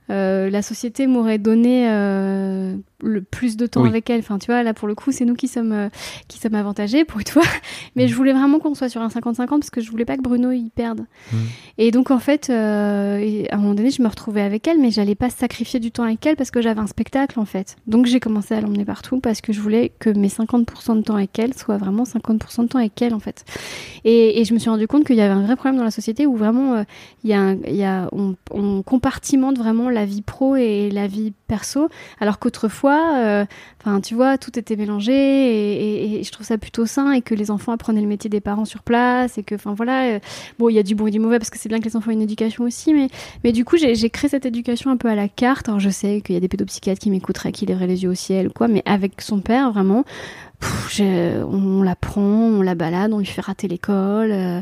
[0.09, 3.89] euh, la société m'aurait donné euh, le plus de temps Oui.
[3.89, 4.19] avec elle.
[4.19, 5.89] Enfin, tu vois, là pour le coup, c'est nous qui sommes euh,
[6.27, 7.43] qui sommes avantagés pour une fois.
[7.95, 10.21] Mais je voulais vraiment qu'on soit sur un 50-50 parce que je voulais pas que
[10.21, 11.01] Bruno y perde.
[11.31, 11.37] Mm.
[11.77, 14.91] Et donc en fait, euh, à un moment donné, je me retrouvais avec elle, mais
[14.91, 17.75] j'allais pas sacrifier du temps avec elle parce que j'avais un spectacle en fait.
[17.87, 21.15] Donc j'ai commencé à l'emmener partout parce que je voulais que mes 50% de temps
[21.15, 23.43] avec elle soient vraiment 50% de temps avec elle en fait.
[24.05, 25.91] Et, et je me suis rendu compte qu'il y avait un vrai problème dans la
[25.91, 26.83] société où vraiment euh,
[27.23, 31.07] y a, un- il y a on, on compartimente vraiment la vie pro et la
[31.07, 31.89] vie perso,
[32.19, 33.45] alors qu'autrefois, euh,
[33.81, 37.51] enfin tu vois, tout était mélangé et, je trouve ça plutôt sain et que les
[37.51, 40.19] enfants apprenaient le métier des parents sur place et que, enfin voilà, euh,
[40.59, 41.95] bon il y a du bon et du mauvais parce que c'est bien que les
[41.95, 43.09] enfants aient une éducation aussi, mais
[43.43, 45.67] mais du coup j'ai créé cette éducation un peu à la carte.
[45.67, 48.15] Alors je sais qu'il y a des pédopsychiatres qui m'écouteraient, qui lèveraient les yeux au
[48.15, 50.05] ciel quoi, mais avec son père vraiment.
[50.99, 54.31] on la prend, on la balade, on lui fait rater l'école.
[54.31, 54.61] euh,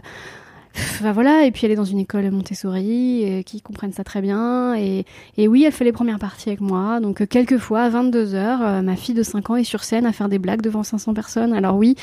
[1.01, 4.21] bah voilà, et puis elle est dans une école Montessori euh, qui comprennent ça très
[4.21, 4.75] bien.
[4.75, 5.05] Et,
[5.37, 6.99] et oui, elle fait les premières parties avec moi.
[6.99, 10.29] Donc, euh, quelquefois, à 22h, ma fille de 5 ans est sur scène à faire
[10.29, 11.53] des blagues devant 500 personnes.
[11.53, 11.95] Alors, oui,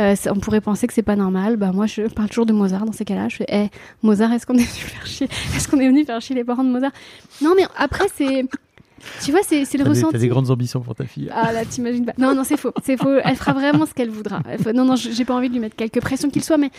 [0.00, 1.56] euh, on pourrait penser que c'est pas normal.
[1.56, 3.28] Bah, moi, je parle toujours de Mozart dans ces cas-là.
[3.28, 3.68] Je fais, Eh,
[4.02, 6.70] Mozart, est-ce qu'on est venu faire Est-ce qu'on est venu faire chier les parents de
[6.70, 6.92] Mozart?
[7.42, 8.44] Non, mais après, c'est.
[9.24, 10.12] Tu vois, c'est c'est le des, ressenti.
[10.12, 11.28] t'as des grandes ambitions pour ta fille.
[11.32, 12.12] Ah là, t'imagines pas.
[12.18, 12.72] Non, non, c'est faux.
[12.84, 13.14] C'est faux.
[13.22, 14.40] Elle fera vraiment ce qu'elle voudra.
[14.74, 16.70] Non, non, j'ai pas envie de lui mettre quelques pressions qu'il soit, mais,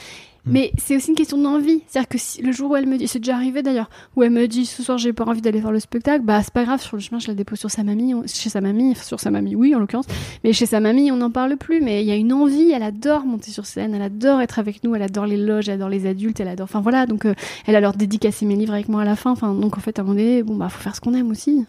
[0.45, 0.51] Hmm.
[0.53, 1.81] mais c'est aussi une question d'envie.
[1.87, 4.29] C'est-à-dire que si, le jour où elle me dit, c'est déjà arrivé d'ailleurs, où elle
[4.31, 6.81] me dit ce soir j'ai pas envie d'aller faire le spectacle, bah c'est pas grave,
[6.81, 9.19] sur le chemin je la dépose sur sa mamie, on- chez sa mamie, enfin, sur
[9.19, 10.05] sa mamie, oui en l'occurrence,
[10.45, 11.81] mais chez sa mamie on n'en parle plus.
[11.81, 14.85] Mais il y a une envie, elle adore monter sur scène, elle adore être avec
[14.85, 16.63] nous, elle adore les loges, elle adore les adultes, elle adore.
[16.65, 17.33] Enfin voilà, donc euh,
[17.65, 19.31] elle a leur dédicacé mes livres avec moi à la fin.
[19.31, 21.29] Enfin, donc en fait, à un moment donné, bon bah faut faire ce qu'on aime
[21.29, 21.65] aussi.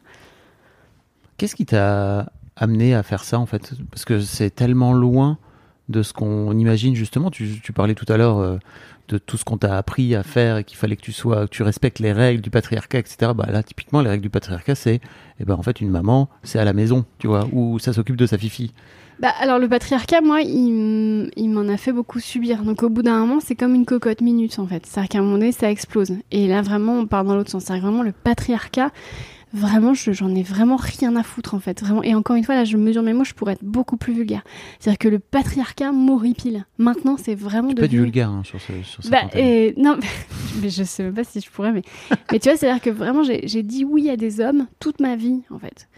[1.39, 3.73] Qu'est-ce qui t'a amené à faire ça en fait?
[3.91, 5.39] Parce que c'est tellement loin
[5.89, 7.31] de ce qu'on imagine justement.
[7.31, 8.59] Tu, parlais tout à l'heure euh,
[9.09, 11.51] de tout ce qu'on t'a appris à faire et qu'il fallait que tu sois, que
[11.53, 13.33] tu respectes les règles du patriarcat, etc.
[13.35, 15.01] Bah là, typiquement, les règles du patriarcat, c'est,
[15.41, 18.17] eh ben en fait, une maman, c'est à la maison, tu vois, où ça s'occupe
[18.17, 18.75] de sa fifi.
[19.21, 22.63] Bah, alors le patriarcat, moi, il, m'en a fait beaucoup subir.
[22.63, 24.87] Donc au bout d'un moment, c'est comme une cocotte minute en fait.
[24.87, 26.13] C'est-à-dire qu'à un moment donné, ça explose.
[26.31, 27.65] Et là, vraiment, on part dans l'autre sens.
[27.65, 28.91] Que vraiment le patriarcat,
[29.53, 31.81] vraiment, je- j'en ai vraiment rien à foutre en fait.
[31.81, 32.03] Vraiment.
[32.03, 34.43] Et encore une fois, là, je mesure mes mots, je pourrais être beaucoup plus vulgaire.
[34.79, 36.65] C'est-à-dire que le patriarcat m'horripile.
[36.79, 38.05] Maintenant, c'est vraiment Tu peux être devenu...
[38.05, 39.99] vulgaire hein, sur, ce, sur cette Bah, et- non,
[40.63, 41.83] mais je sais même pas si je pourrais, mais,
[42.33, 45.17] mais tu vois, c'est-à-dire que vraiment, j'ai j'ai dit oui à des hommes toute ma
[45.17, 45.89] vie, en fait.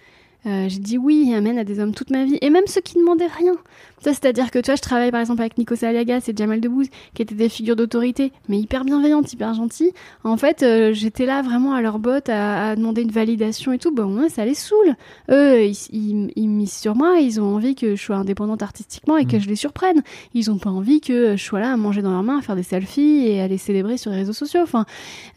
[0.47, 2.81] Euh, j'ai dit oui et amen à des hommes toute ma vie, et même ceux
[2.81, 3.53] qui demandaient rien.
[4.01, 6.89] Ça, c'est-à-dire que tu vois, je travaille par exemple avec Nikos Aliagas et Jamal Debbouze,
[7.15, 9.93] qui étaient des figures d'autorité, mais hyper bienveillantes, hyper gentilles.
[10.25, 13.79] En fait, euh, j'étais là vraiment à leur botte à, à demander une validation et
[13.79, 13.95] tout.
[13.95, 14.95] Bon, ouais, ça les saoule.
[15.31, 19.17] Eux, ils, ils, ils misent sur moi, ils ont envie que je sois indépendante artistiquement
[19.17, 20.03] et que je les surprenne.
[20.35, 22.57] Ils ont pas envie que je sois là à manger dans leurs mains, à faire
[22.57, 24.61] des selfies et à les célébrer sur les réseaux sociaux.
[24.63, 24.87] Enfin,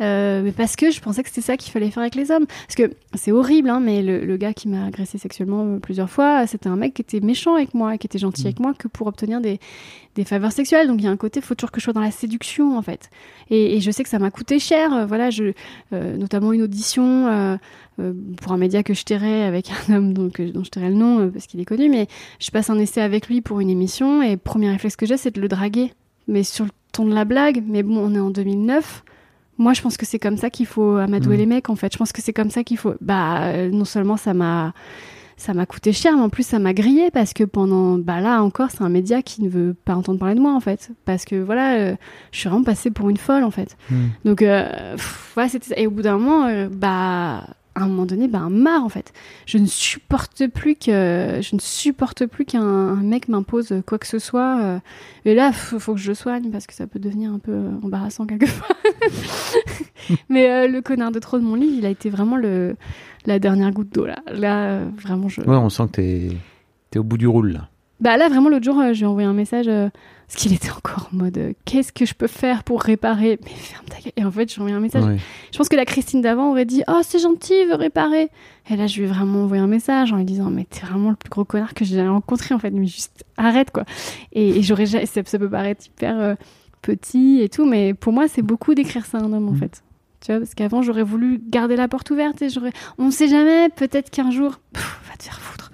[0.01, 2.45] euh, mais parce que je pensais que c'était ça qu'il fallait faire avec les hommes.
[2.45, 6.09] Parce que c'est horrible, hein, mais le, le gars qui m'a agressé sexuellement euh, plusieurs
[6.09, 8.87] fois, c'était un mec qui était méchant avec moi, qui était gentil avec moi que
[8.87, 9.59] pour obtenir des,
[10.15, 10.87] des faveurs sexuelles.
[10.87, 12.81] Donc il y a un côté, faut toujours que je sois dans la séduction en
[12.81, 13.09] fait.
[13.49, 14.93] Et, et je sais que ça m'a coûté cher.
[14.93, 15.53] euh, voilà, je,
[15.93, 17.57] euh, notamment une audition euh,
[18.41, 21.29] pour un média que je tairais avec un homme donc, dont je tairais le nom
[21.29, 21.89] parce qu'il est connu.
[21.89, 22.07] Mais
[22.39, 25.35] je passe un essai avec lui pour une émission et premier réflexe que j'ai, c'est
[25.35, 25.93] de le draguer.
[26.27, 27.63] Mais sur le ton de la blague.
[27.67, 29.03] Mais bon, on est en 2009.
[29.59, 31.39] Moi, je pense que c'est comme ça qu'il faut amadouer Mhm.
[31.39, 31.91] les mecs, en fait.
[31.93, 32.93] Je pense que c'est comme ça qu'il faut.
[33.01, 34.73] Bah, non seulement ça m'a,
[35.43, 38.41] ça m'a coûté cher, mais en plus ça m'a grillé parce que pendant, bah là
[38.41, 40.91] encore, c'est un média qui ne veut pas entendre parler de moi, en fait.
[41.05, 41.95] Parce que voilà, euh,
[42.31, 43.75] je suis vraiment passée pour une folle, en fait.
[43.89, 44.07] Hmm.
[44.25, 45.81] Donc, euh, pff, c'était.
[45.81, 49.11] Et au bout d'un moment, euh, bah, à un moment donné, bah, marre, en fait.
[49.45, 54.07] Je ne supporte plus que, je ne supporte plus qu'un un mec m'impose quoi que
[54.07, 54.59] ce soit.
[54.61, 54.79] euh,
[55.25, 57.69] et là, faut, faut que je le soigne parce que ça peut devenir un peu
[57.83, 58.67] embarrassant quelquefois.
[60.29, 62.75] Mais le connard de trop de mon livre, il a été vraiment le,
[63.25, 64.19] la dernière goutte d'eau, là.
[64.31, 65.41] Là, euh, vraiment, je.
[65.41, 66.29] Ouais, on sent que
[66.91, 67.69] t'es, au bout du roule, là.
[67.99, 69.87] Bah là, vraiment, l'autre jour, euh, j'ai envoyé un message euh,
[70.27, 73.39] parce qu'il était encore en mode euh, Qu'est-ce que je peux faire pour réparer?
[73.45, 74.11] Mais ferme ta gueule.
[74.17, 75.05] Et en fait, j'ai envoyé un message.
[75.05, 75.17] Ouais.
[75.53, 78.29] Je pense que la Christine d'avant aurait dit Oh, c'est gentil, il veut réparer.
[78.69, 81.11] Et là, je lui ai vraiment envoyé un message en lui disant Mais t'es vraiment
[81.11, 82.71] le plus gros connard que j'ai jamais rencontré, en fait.
[82.71, 83.85] Mais juste arrête, quoi.
[84.33, 84.85] Et, et j'aurais.
[84.87, 86.35] Ça, ça peut paraître hyper
[86.81, 89.57] petit et tout, mais pour moi, c'est beaucoup d'écrire ça à un homme, en Mm.
[89.59, 89.81] fait.
[90.23, 92.71] Tu vois, parce qu'avant, j'aurais voulu garder la porte ouverte et j'aurais.
[92.97, 94.59] On ne sait jamais, peut-être qu'un jour.
[94.71, 95.71] Pff, va te faire foutre.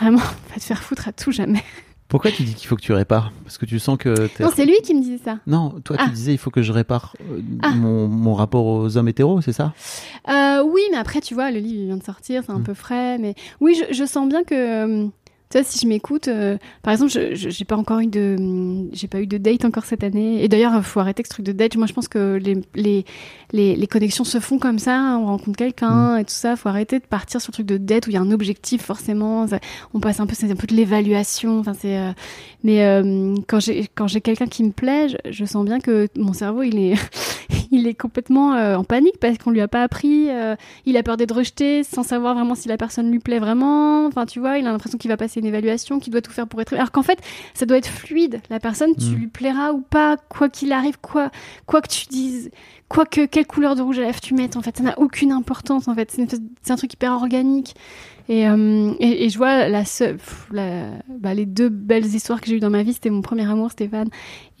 [0.00, 1.62] Vraiment, va te faire foutre à tout jamais.
[2.08, 3.32] Pourquoi tu dis qu'il faut que tu répares?
[3.44, 4.28] Parce que tu sens que.
[4.42, 5.38] Non, c'est lui qui me disait ça.
[5.46, 6.10] Non, toi tu Ah.
[6.10, 7.70] disais il faut que je répare euh, Ah.
[7.70, 9.72] mon, mon rapport aux hommes hétéros, c'est ça?
[10.28, 12.64] Euh, oui, mais après, tu vois, le livre il vient de sortir, c'est un Mm.
[12.64, 15.06] peu frais, mais oui, je, je sens bien que.
[15.52, 18.88] Tu vois, si je m'écoute, euh, par exemple, je j'ai pas encore eu de, hum,
[18.94, 20.42] j'ai pas eu de date encore cette année.
[20.42, 21.76] Et d'ailleurs, il faut arrêter ce truc de date.
[21.76, 23.04] Moi, je pense que les les
[23.52, 25.18] les, les connexions se font comme ça.
[25.20, 26.56] On rencontre quelqu'un et tout ça.
[26.56, 28.80] Faut arrêter de partir sur le truc de date où il y a un objectif
[28.82, 29.46] forcément.
[29.46, 29.60] Ça-
[29.92, 31.58] on passe un peu, c'est un peu de l'évaluation.
[31.58, 31.98] Enfin, c'est.
[31.98, 32.12] euh,
[32.64, 36.08] mais euh, quand j'ai quand j'ai quelqu'un qui me plaît, je, je sens bien que
[36.16, 36.94] mon cerveau, il est
[37.70, 40.28] il est complètement en panique parce qu'on lui a pas appris.
[40.86, 44.06] il a peur d'être rejeté sans savoir vraiment si la personne lui plaît vraiment.
[44.06, 46.46] Enfin, tu vois, il a l'impression qu'il va passer une évaluation, qu'il doit tout faire
[46.46, 46.72] pour être.
[46.74, 47.18] Alors qu'en fait,
[47.54, 48.40] ça doit être fluide.
[48.50, 49.14] La personne, tu Mm.
[49.16, 51.30] lui plairas ou pas, quoi qu'il arrive, quoi,
[51.66, 52.50] quoi que tu dises,
[52.88, 54.56] quoi que quelle couleur de rouge à lèvres tu mettes.
[54.56, 55.88] En fait, ça n'a aucune importance.
[55.88, 57.74] En fait, c'est un truc hyper organique.
[58.28, 62.40] Et, euh, et, et je vois la seule, pff, la- bah, les deux belles histoires
[62.40, 64.08] que j'ai eues dans ma vie, c'était mon premier amour, Stéphane,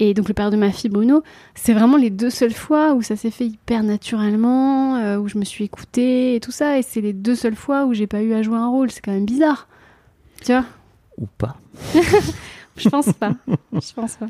[0.00, 1.22] et donc le père de ma fille, Bruno.
[1.54, 5.38] C'est vraiment les deux seules fois où ça s'est fait hyper naturellement, euh, où je
[5.38, 6.76] me suis écoutée et tout ça.
[6.76, 8.90] Et c'est les deux seules fois où j'ai pas eu à jouer un rôle.
[8.90, 9.68] C'est quand même bizarre.
[10.44, 10.64] Tu vois
[11.18, 11.56] Ou pas.
[12.76, 13.32] Je pense pas.
[13.72, 14.26] Je pense pas.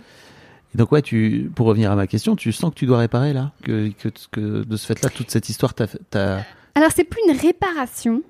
[0.75, 3.33] Et donc, ouais, tu, pour revenir à ma question, tu sens que tu dois réparer
[3.33, 5.87] là que, que, que de ce fait-là, toute cette histoire, t'as.
[6.11, 6.41] t'as-
[6.75, 8.23] Alors, c'est plus une réparation.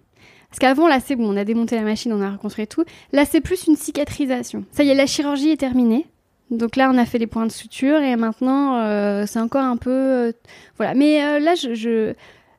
[0.50, 2.84] Parce qu'avant, là, c'est bon, on a démonté la machine, on a reconstruit tout.
[3.12, 4.64] Là, c'est plus une cicatrisation.
[4.72, 6.06] Ça y est, la chirurgie est terminée.
[6.50, 9.78] Donc là, on a fait les points de suture et maintenant, euh, c'est encore un
[9.78, 9.90] peu.
[9.90, 10.32] euh,
[10.76, 10.92] voilà.
[10.94, 12.12] Mais euh, là, je, je-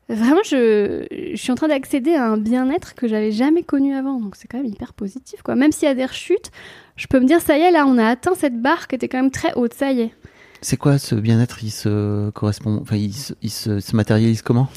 [0.09, 4.19] Vraiment, je, je suis en train d'accéder à un bien-être que j'avais jamais connu avant.
[4.19, 5.55] Donc c'est quand même hyper positif, quoi.
[5.55, 6.51] Même s'il y a des rechutes,
[6.97, 9.07] je peux me dire, ça y est, là, on a atteint cette barre qui était
[9.07, 9.73] quand même très haute.
[9.73, 10.11] Ça y est.
[10.61, 11.63] C'est quoi ce bien-être?
[11.63, 12.79] Il se correspond.
[12.81, 14.67] Enfin, il se, il se, se matérialise comment?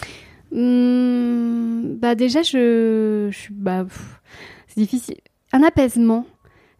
[0.52, 3.84] Hum, bah déjà, je, je suis, bah,
[4.68, 5.16] c'est difficile.
[5.52, 6.26] Un apaisement.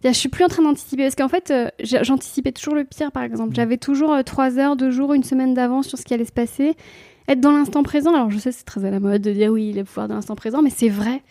[0.05, 3.11] Je suis plus en train d'anticiper parce qu'en fait, euh, j'a- j'anticipais toujours le pire,
[3.11, 3.57] par exemple.
[3.57, 6.33] J'avais toujours euh, trois heures, deux jours, une semaine d'avance sur ce qui allait se
[6.33, 6.77] passer.
[7.29, 8.15] Être dans l'instant présent.
[8.15, 10.37] Alors, je sais, c'est très à la mode de dire oui, le pouvoir de l'instant
[10.37, 11.23] présent, mais c'est vrai.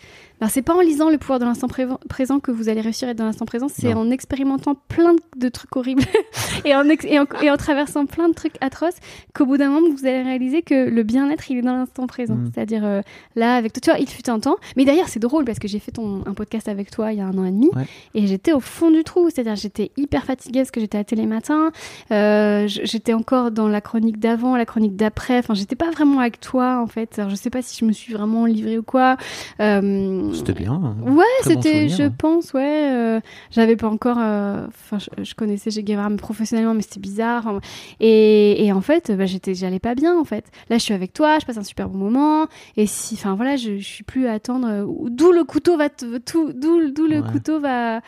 [0.41, 1.67] Alors, c'est pas en lisant le pouvoir de l'instant
[2.09, 5.49] présent que vous allez réussir à être dans l'instant présent, c'est en expérimentant plein de-
[5.49, 6.03] trucs horribles
[6.65, 8.95] et, en ex- et, en, et en traversant plein de trucs atroces
[9.33, 12.35] qu'au bout d'un moment, vous allez réaliser que le bien-être, il est dans l'instant présent.
[12.35, 12.51] Mm.
[12.53, 13.01] C'est-à-dire, euh,
[13.35, 14.57] là, avec toi, tu vois, il fut un temps.
[14.75, 17.21] Mais d'ailleurs, c'est drôle parce que j'ai fait ton, un podcast avec toi il y
[17.21, 17.85] a un an et demi Ouais.
[18.13, 19.29] et j'étais au fond du trou.
[19.29, 21.71] C'est-à-dire, j'étais hyper fatiguée parce que j'étais à la télé matin.
[22.11, 25.37] Euh, j'étais encore dans la chronique d'avant, la chronique d'après.
[25.39, 27.17] Enfin, j'étais pas vraiment avec toi, en fait.
[27.19, 29.17] Alors, je sais pas si je me suis vraiment livrée ou quoi.
[29.61, 30.73] Euh, C'était bien.
[30.73, 30.95] hein.
[31.01, 32.89] Ouais, Très c'était, je pense, ouais.
[32.91, 33.19] euh,
[33.51, 34.17] J'avais pas encore.
[34.19, 35.83] euh, Enfin, je, je connaissais G.
[35.83, 37.59] Guevara mais professionnellement, mais c'était bizarre.
[37.99, 40.45] et, et en fait, bah, j'étais, j'allais pas bien, en fait.
[40.69, 42.47] Là, je suis avec toi, je passe un super bon moment.
[42.77, 44.67] Et si, enfin, voilà, je, je suis plus à attendre.
[44.69, 47.31] euh, D'où le couteau va, tout, d'où, d'où le Ouais.
[47.31, 48.01] couteau va.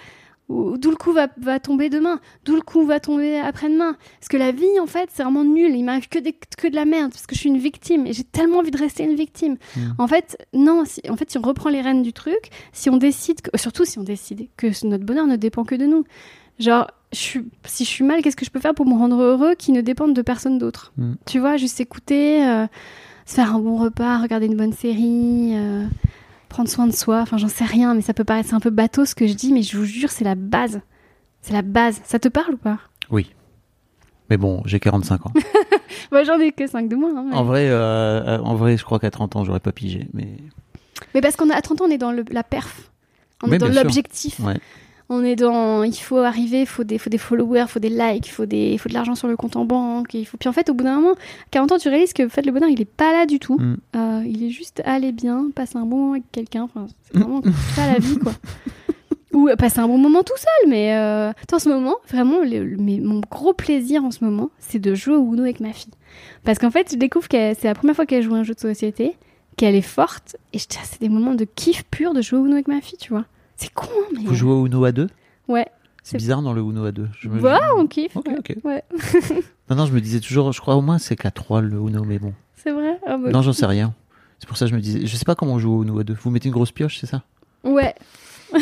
[0.50, 3.98] D'où le coup va, va tomber demain, d'où le coup va tomber après-demain?
[4.20, 5.76] Parce que la vie, en fait, c'est vraiment nul.
[5.76, 8.08] Il m'arrive que, des- que de la merde, parce que je suis une victime.
[8.08, 9.58] Et j'ai tellement envie de rester une victime.
[9.76, 9.80] Mm.
[9.98, 12.96] En fait, non, si, en fait, si on reprend les rênes du truc, si on
[12.96, 16.06] décide, que- surtout si on décide que notre bonheur ne dépend que de nous.
[16.60, 19.22] Genre, je suis, si je suis mal, qu'est-ce que je peux faire pour me rendre
[19.22, 20.94] heureux qui ne dépende de personne d'autre?
[20.98, 21.14] Mm.
[21.26, 22.66] Tu vois, juste écouter, euh,
[23.26, 25.86] se faire un bon repas, regarder une bonne série, euh,
[26.48, 27.22] prendre soin de soi.
[27.22, 29.52] Enfin, j'en sais rien, mais ça peut paraître un peu bateau ce que je dis,
[29.54, 30.82] mais je vous jure, c'est la base.
[31.42, 32.02] C'est la base.
[32.04, 32.80] Ça te parle ou pas?
[33.10, 33.32] Oui.
[34.30, 35.34] Mais bon, j'ai 45 ans.
[36.12, 37.16] Moi, j'en ai que 5 de moins.
[37.18, 37.36] hein, mais...
[37.36, 40.08] En vrai, euh, en vrai, je crois qu'à 30 ans, j'aurais pas pigé.
[40.14, 40.38] Mais
[41.14, 42.92] Mais parce qu'on a à 30 ans, on est dans le- la perf.
[43.44, 44.40] On est dans l'objectif.
[44.42, 44.58] ouais.
[45.10, 47.90] On est dans, il faut arriver, il faut des, faut des followers, il faut des
[47.90, 50.14] likes, il faut des, faut de l'argent sur le compte en banque.
[50.14, 51.16] Il faut, puis en fait, au bout d'un moment,
[51.52, 53.58] 40 ans, tu réalises que en fait, le bonheur, il est pas là du tout.
[53.58, 53.78] Mm.
[53.96, 56.64] Euh, il est juste aller bien, passer un bon moment avec quelqu'un.
[56.64, 57.42] Enfin, c'est vraiment
[57.76, 58.34] ça la vie, quoi.
[59.34, 60.70] Ou euh, passer un bon moment tout seul.
[60.70, 64.50] Mais euh, en ce moment, vraiment, le- le- mais mon gros plaisir en ce moment,
[64.60, 65.94] c'est de jouer au Uno avec ma fille.
[66.44, 68.54] Parce qu'en fait, je découvre que c'est la première fois qu'elle joue à un jeu
[68.56, 69.16] de société,
[69.56, 70.36] qu'elle est forte.
[70.54, 73.14] Et c'est des moments de kiff pur de jouer au Uno avec ma fille, tu
[73.14, 73.26] vois.
[73.58, 74.24] C'est con, hein, mais.
[74.24, 75.10] Vous jouez au Uno à deux
[75.50, 75.66] Ouais.
[76.04, 77.10] C'est bizarre dans le Uno à deux.
[77.20, 77.38] Je me...
[77.40, 78.16] Voilà, on kiffe.
[78.16, 78.38] Ok, ouais.
[78.40, 78.56] ok.
[78.64, 78.84] Ouais.
[79.70, 82.06] Non, non, je me disais toujours, je crois au moins c'est qu'à 3 le Uno,
[82.06, 82.34] mais bon.
[82.56, 82.98] C'est vrai?
[83.06, 83.94] Ah bah, Non, j'en sais rien.
[84.40, 86.00] C'est pour ça que je me disais, je sais pas comment on joue au Uno
[86.00, 86.16] à deux.
[86.22, 87.24] Vous mettez une grosse pioche, c'est ça?
[87.66, 87.94] Ouais,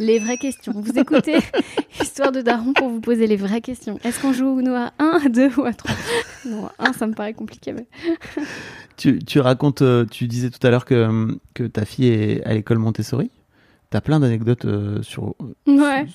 [0.00, 0.72] les vraies questions.
[0.74, 1.38] Vous écoutez
[2.00, 3.98] Histoire de Daron pour vous poser les vraies questions.
[4.04, 5.94] Est-ce qu'on joue au Uno à 1, à 2 ou à 3
[6.46, 7.72] Non, à 1, ça me paraît compliqué.
[7.72, 7.86] mais-
[8.96, 12.54] Tu, tu racontes, euh, tu disais tout à l'heure que, que ta fille est à
[12.54, 13.30] l'école Montessori.
[13.90, 15.34] T'as plein d'anecdotes euh, sur,
[15.66, 16.06] Ouais.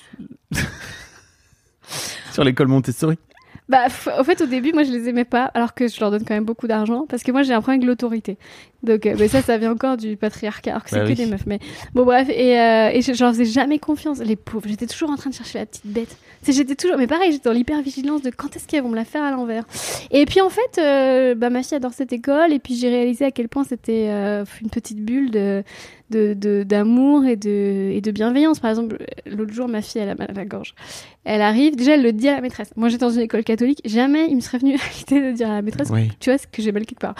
[2.32, 3.18] sur l'école Montessori.
[3.66, 3.86] Bah,
[4.18, 6.34] au fait, au début, moi, je les aimais pas, alors que je leur donne quand
[6.34, 8.36] même beaucoup d'argent, parce que moi, j'ai un problème avec l'autorité.
[8.82, 11.14] Donc, euh, mais ça, ça vient encore du patriarcat, alors que c'est Bah que oui.
[11.14, 11.46] des meufs.
[11.46, 11.58] Mais
[11.94, 14.66] bon, bref, et, euh, et je, je leur faisais jamais confiance, les pauvres.
[14.68, 16.14] J'étais toujours en train de chercher la petite bête.
[16.42, 19.06] C'est, j'étais toujours, mais pareil, j'étais dans l'hypervigilance de quand est-ce qu'elles vont me la
[19.06, 19.64] faire à l'envers.
[20.10, 23.24] Et puis, en fait, euh, bah, ma fille adore cette école, et puis j'ai réalisé
[23.24, 25.64] à quel point c'était euh, une petite bulle de,
[26.10, 28.60] de, de- d'amour et de, et de bienveillance.
[28.60, 30.74] Par exemple, l'autre jour, ma fille, elle a mal à la gorge.
[31.24, 32.70] Elle arrive, déjà, elle le dit à la maîtresse.
[32.76, 35.50] Moi, j'étais dans une école catholique, jamais il me serait venu à l'idée de dire
[35.50, 36.10] à la maîtresse, Oui.
[36.20, 37.14] tu vois, que j'ai mal quelque part.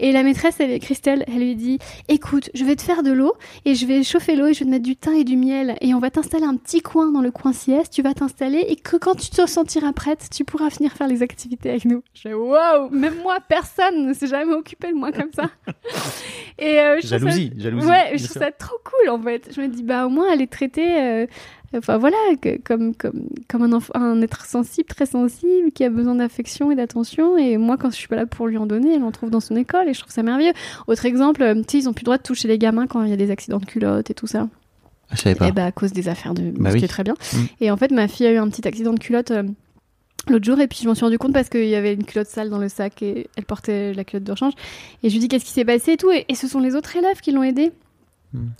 [0.00, 3.32] Et la maîtresse, elle, Christelle, elle lui dit, écoute, je vais te faire de l'eau
[3.64, 5.76] et je vais chauffer l'eau et je vais te mettre du thym et du miel
[5.80, 8.76] et on va t'installer un petit coin dans le coin sieste, tu vas t'installer et
[8.76, 12.02] que quand tu te sentiras prête, tu pourras venir faire les activités avec nous.
[12.14, 15.50] Je waouh, même moi, personne ne s'est jamais occupé de moi comme ça.
[16.58, 17.86] et euh, ça- Jalousie, jalousie.
[17.88, 18.42] Ouais, je trouve sûr.
[18.42, 19.50] ça trop cool en fait.
[19.54, 21.26] Je me dis, bah au moins elle est traitée, euh,
[21.76, 25.90] enfin voilà, que- comme, comme, comme un, enfant, un être sensible, très sensible, qui a
[25.90, 27.36] besoin d'affection et d'attention.
[27.38, 29.40] Et moi, quand je suis pas là pour lui en donner, elle en trouve dans
[29.40, 30.52] son école et je trouve ça merveilleux.
[30.86, 33.10] Autre exemple, euh, tu ils ont plus le droit de toucher les gamins quand il
[33.10, 34.48] y a des accidents de culotte et tout ça.
[35.10, 35.48] Ah, Je savais pas.
[35.48, 36.50] Eh bah, à cause des affaires de.
[36.50, 36.78] Bah ce oui.
[36.80, 37.14] qui est très bien.
[37.32, 37.36] Mm.
[37.62, 39.30] Et en fait, ma fille a eu un petit accident de culotte.
[39.30, 39.42] euh,
[40.28, 42.26] L'autre jour, et puis je m'en suis rendu compte parce qu'il y avait une culotte
[42.26, 44.52] sale dans le sac et elle portait la culotte de rechange.
[45.02, 46.10] Et je lui dis qu'est-ce qui s'est passé et tout?
[46.10, 47.72] Et, et ce sont les autres élèves qui l'ont aidée.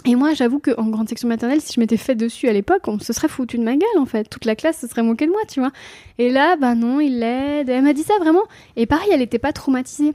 [0.06, 2.98] Et moi, j'avoue qu'en grande section maternelle, si je m'étais fait dessus à l'époque, on
[2.98, 4.24] se serait foutu de ma gueule en fait.
[4.24, 5.72] Toute la classe se serait moquée de moi, tu vois.
[6.16, 7.68] Et là, bah non, il l'aide.
[7.68, 8.44] Elle m'a dit ça vraiment.
[8.76, 10.14] Et pareil, elle était pas traumatisée.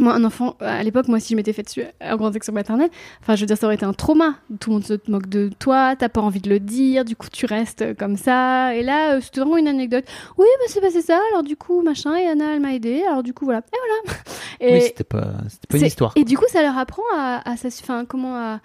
[0.00, 2.90] Moi, un enfant, à l'époque, moi, si je m'étais fait dessus en grande section maternelle,
[3.20, 4.36] enfin, je veux dire, ça aurait été un trauma.
[4.60, 7.26] Tout le monde se moque de toi, t'as pas envie de le dire, du coup,
[7.32, 8.74] tu restes comme ça.
[8.76, 10.04] Et là, euh, c'était vraiment une anecdote.
[10.36, 13.24] Oui, bah, c'est passé ça, alors du coup, machin, et Anna, elle m'a aidé, alors
[13.24, 13.58] du coup, voilà.
[13.60, 14.18] Et voilà.
[14.60, 16.12] Et, Oui, c'était pas, c'était pas une histoire.
[16.16, 18.60] Et du coup, ça leur apprend à, à, enfin, comment à,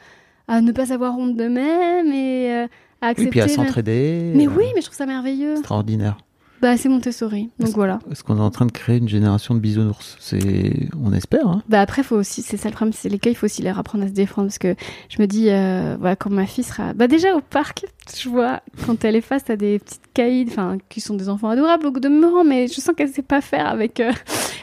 [0.47, 2.67] à ne pas avoir honte d'eux-mêmes et euh,
[3.01, 3.29] à accepter.
[3.29, 4.31] puis à s'entraider.
[4.36, 5.53] Mais euh, oui, mais je trouve ça merveilleux.
[5.53, 6.17] Extraordinaire.
[6.64, 7.49] Bah, c'est Montessori.
[7.59, 7.99] Donc Est-ce- voilà.
[8.09, 10.16] Est-ce qu'on est en train de créer une génération de bisounours?
[10.22, 11.45] C'est, on espère.
[11.45, 13.78] Hein Bah après, faut aussi, c'est ça le problème, c'est l'écueil, il faut aussi leur
[13.78, 14.74] apprendre à se défendre parce que
[15.09, 17.86] je me dis, euh, voilà, quand ma fille sera, bah déjà au parc,
[18.18, 21.49] je vois quand elle est face à des petites caïds, enfin, qui sont des enfants
[21.49, 24.14] adorables au demeurant, mais je sens qu'elle sait pas faire avec, euh,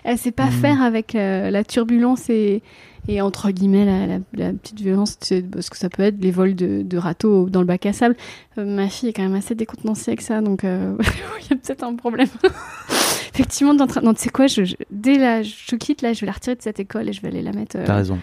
[0.02, 0.52] elle sait pas Mhm.
[0.52, 2.62] faire avec euh, la turbulence et,
[3.08, 5.16] et entre guillemets la, la- la petite violence,
[5.52, 8.16] parce que ça peut être les vols de, de râteaux dans le bac à sable.
[8.58, 10.96] Euh, ma fille est quand même assez décontenancée avec ça, donc euh,
[11.42, 12.28] il y a peut-être un problème.
[13.34, 16.26] Effectivement, dans, non, tu sais quoi, je, je- dès là, je quitte là, je vais
[16.26, 17.76] la retirer de cette école et je vais aller la mettre.
[17.78, 18.16] euh, T'as raison.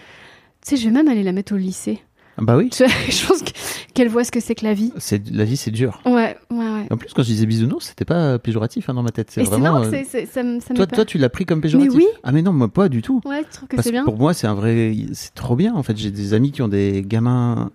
[0.62, 2.00] tu sais, je vais même aller la mettre au lycée.
[2.38, 2.70] Ah Bah oui.
[2.72, 3.50] Je pense que-
[3.94, 4.92] qu'elle voit ce que c'est que la vie.
[4.98, 6.00] C'est la vie, c'est dur.
[6.06, 6.86] Ouais, ouais, ouais.
[6.90, 9.30] En plus, quand je disais bisounours, c'était pas péjoratif hein, dans ma tête.
[9.30, 9.80] C'est vraiment.
[9.82, 11.92] que euh, c'est- c'est- ça me ça me Toi, toi, tu l'as pris comme péjoratif.
[11.94, 12.06] oui.
[12.22, 13.20] Ah mais non, moi pas du tout.
[13.24, 15.74] Ouais, tu trouves que c'est bien pour moi, c'est un vrai, c'est trop bien.
[15.74, 17.70] En fait, j'ai des amis qui ont des gamins,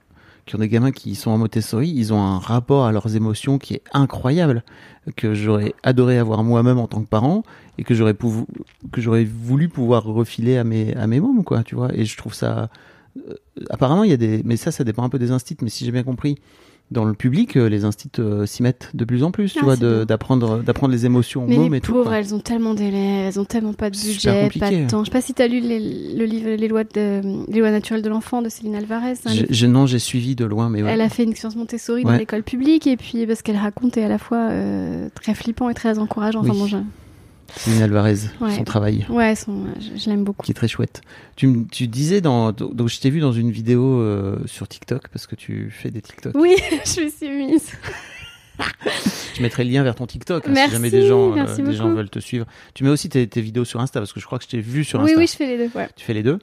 [0.45, 1.89] qui ont des gamins qui sont en Montessori.
[1.93, 4.64] Ils ont un rapport à leurs émotions qui est incroyable,
[5.18, 7.43] que j'aurais adoré avoir moi-même en tant que parent
[7.78, 8.14] et que j'aurais
[8.93, 11.64] que j'aurais voulu pouvoir refiler à mes, à mes mômes, quoi.
[11.64, 11.89] Tu vois.
[11.93, 12.70] Et je trouve ça.
[13.18, 13.34] Euh,
[13.70, 15.64] apparemment, il y a des, mais ça, ça dépend un peu des instituts.
[15.64, 16.38] Mais si j'ai bien compris.
[16.91, 19.64] Dans le public, euh, les instituts euh, s'y mettent de plus en plus, tu Ah,
[19.64, 21.93] vois, d'apprendre, d'apprendre les émotions Mais les tout.
[21.93, 22.20] pauvres, quoi.
[22.20, 24.99] elles ont tellement d'élèves, elles ont tellement pas de budget, pas de temps.
[24.99, 28.01] Je sais pas si t'as lu les- le livre Les lois, de, les lois naturelles
[28.01, 29.14] de l'enfant de Céline Alvarez.
[29.26, 30.91] livre j'ai- non, j'ai suivi de loin, mais ouais.
[30.91, 34.03] Elle a fait une expérience Montessori dans l'école publique et puis parce qu'elle raconte est
[34.03, 36.41] à la fois euh, très flippant et très encourageant.
[36.41, 36.59] Enfin Oui.
[36.59, 36.78] bon, je-
[37.56, 38.56] Céline Alvarez, Ouais.
[38.56, 39.06] son travail.
[39.10, 40.43] ouais, son- je, je l'aime beaucoup.
[40.43, 41.01] qui est très chouette.
[41.36, 45.28] Tu, tu disais dans donc je t'ai vu dans une vidéo euh, sur TikTok parce
[45.28, 46.34] que tu fais des TikTok.
[46.36, 47.72] Oui, je me suis mise.
[49.36, 51.91] Je mettrai le lien vers ton TikTok hein, si jamais des gens euh, des gens
[51.91, 52.45] veulent te suivre.
[52.76, 54.60] Tu mets aussi tes, tes vidéos sur Insta parce que je crois que je t'ai
[54.60, 55.18] vu sur Oui, Insta.
[55.20, 55.72] oui, je fais les deux.
[55.78, 55.89] Ouais.
[55.95, 56.38] Tu fais les deux.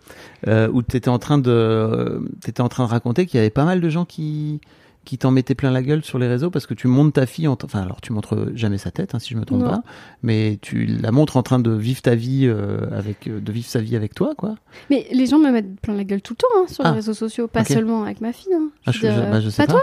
[0.49, 3.51] Euh, où tu étais en train de t'étais en train de raconter qu'il y avait
[3.51, 4.61] pas mal de gens qui
[5.05, 7.48] qui t'en mettaient plein la gueule sur les réseaux parce que tu montes ta fille
[7.48, 9.68] en enfin alors tu montres jamais sa tête hein, si je me trompe Non.
[9.70, 9.82] pas
[10.22, 13.66] mais tu la montres en train de vivre ta vie euh, avec euh, de vivre
[13.66, 14.57] sa vie avec toi quoi
[14.90, 16.90] Mais les gens me mettent plein la gueule tout le temps hein, sur Ah.
[16.90, 18.53] les réseaux sociaux, pas seulement avec ma fille.
[18.55, 18.68] hein.
[18.86, 19.82] Ah, Je dire, bah, je sais pas pas, toi?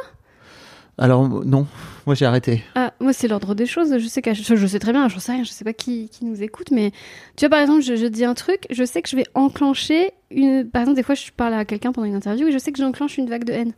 [0.99, 1.67] Alors non
[2.07, 3.97] moi j'ai arrêté Ah, moi, c'est l'ordre des choses.
[3.99, 6.25] Je sais, je, je sais très bien, j'en sais rien, je sais pas qui, qui
[6.25, 6.91] nous écoute, mais
[7.35, 10.11] tu vois, par exemple, je, je dis un truc, je sais que je vais enclencher
[10.31, 10.67] une.
[10.69, 12.77] Par exemple, des fois, je parle à quelqu'un pendant une interview et je sais que
[12.79, 13.73] j'enclenche une vague de haine.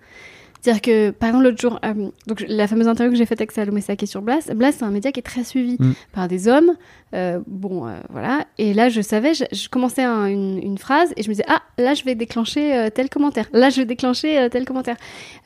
[0.61, 3.51] C'est-à-dire que, par exemple, l'autre jour, euh, donc la fameuse interview que j'ai faite avec
[3.53, 5.93] Salomé Saké sur Blast, Blast, c'est un média qui est très suivi Mm.
[6.13, 6.73] par des hommes.
[7.15, 8.45] euh, bon, euh, voilà.
[8.59, 11.45] Et là, je savais, je, je commençais un- une, une phrase et je me disais,
[11.47, 13.47] ah, là, je vais déclencher tel commentaire.
[13.51, 14.95] Là, je vais déclencher tel commentaire.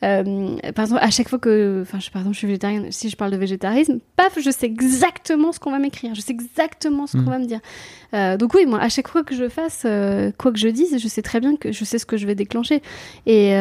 [0.02, 3.16] Par exemple, à chaque fois que, enfin, je, par exemple, je suis végétarienne, si je
[3.16, 7.16] parle de végétarisme, paf, je sais exactement ce qu'on va m'écrire, je sais exactement ce
[7.16, 7.24] Mm.
[7.24, 7.60] qu'on va me dire.
[8.38, 9.82] Donc oui, moi, à chaque fois que je fasse,
[10.38, 12.34] quoi que je dise, je sais très bien que je sais ce que je vais
[12.36, 12.80] déclencher.
[13.26, 13.52] Et,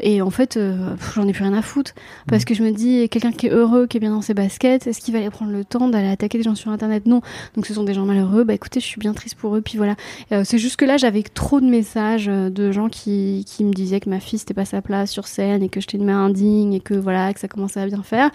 [0.00, 1.92] et en fait, euh, j'en ai plus rien à foutre.
[2.28, 4.86] Parce que je me dis, quelqu'un qui est heureux, qui est bien dans ses baskets,
[4.86, 7.06] est-ce qu'il va aller prendre le temps d'aller attaquer des gens sur Internet?
[7.06, 7.20] Non.
[7.56, 8.44] Donc ce sont des gens malheureux.
[8.44, 9.60] Bah écoutez, je suis bien triste pour eux.
[9.60, 9.96] Puis voilà.
[10.32, 13.72] Euh, c'est juste que là, j'avais trop de messages euh, de gens qui, qui me
[13.72, 16.18] disaient que ma fille, c'était pas sa place sur scène et que j'étais une mère
[16.18, 18.30] indigne et que voilà, que ça commençait à bien faire.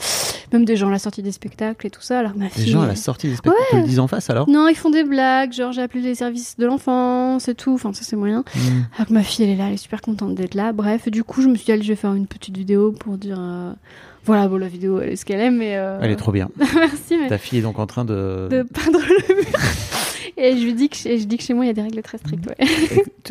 [0.51, 2.19] Même des gens à la sortie des spectacles et tout ça.
[2.19, 2.67] Alors ma fille.
[2.67, 4.49] gens à la sortie des spectacles te le disent en face alors?
[4.49, 7.93] Non, ils font des blagues, genre j'ai appelé les services de l'enfance et tout, enfin
[7.93, 8.43] ça c'est moyen.
[8.55, 8.83] Hmm.
[8.95, 10.73] Alors que ma fille elle est là, elle est super contente d'être là.
[10.73, 13.17] Bref, du coup je me suis dit allez je vais faire une petite vidéo pour
[13.17, 13.73] dire euh,
[14.25, 16.49] voilà bon la vidéo elle est ce qu'elle est mais euh, Elle est trop bien.
[16.57, 18.47] merci mais Ta fille est donc en train de.
[18.49, 19.45] de peindre le mur.
[20.37, 21.81] et je lui dis que chez, je dis que chez moi il y a des
[21.81, 22.45] règles très strictes.
[22.47, 22.55] Ouais.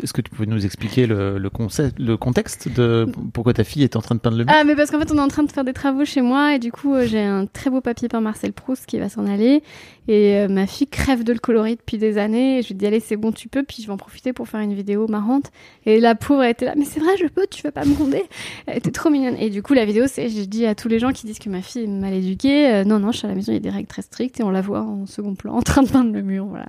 [0.01, 3.83] Est-ce que tu peux nous expliquer le, le, concept, le contexte de pourquoi ta fille
[3.83, 4.53] est en train de peindre le mur?
[4.55, 6.55] Ah mais parce qu'en fait on est en train de faire des travaux chez moi
[6.55, 9.25] et du coup euh, j'ai un très beau papier par Marcel Proust qui va s'en
[9.25, 9.63] aller
[10.07, 12.59] et euh, ma fille crève de le colorer depuis des années.
[12.59, 13.63] Et je lui dis allez c'est bon tu peux.
[13.63, 15.51] Puis je vais en profiter pour faire une vidéo marrante.
[15.85, 17.93] Et la pauvre elle était là mais c'est vrai je peux tu vas pas me
[17.93, 18.23] gronder?
[18.65, 19.37] Elle était trop mignonne.
[19.37, 21.49] Et du coup la vidéo c'est je dis à tous les gens qui disent que
[21.49, 23.57] ma fille est mal éduquée euh, non non je suis à la maison il y
[23.57, 25.89] a des règles très strictes et on la voit en second plan en train de
[25.89, 26.65] peindre le mur voilà.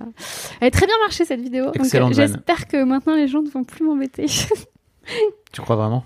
[0.61, 1.65] Elle a très bien marché cette vidéo.
[1.65, 4.25] Donc Excellente euh, j'espère que maintenant les gens ne vont plus m'embêter.
[5.51, 6.03] Tu crois vraiment?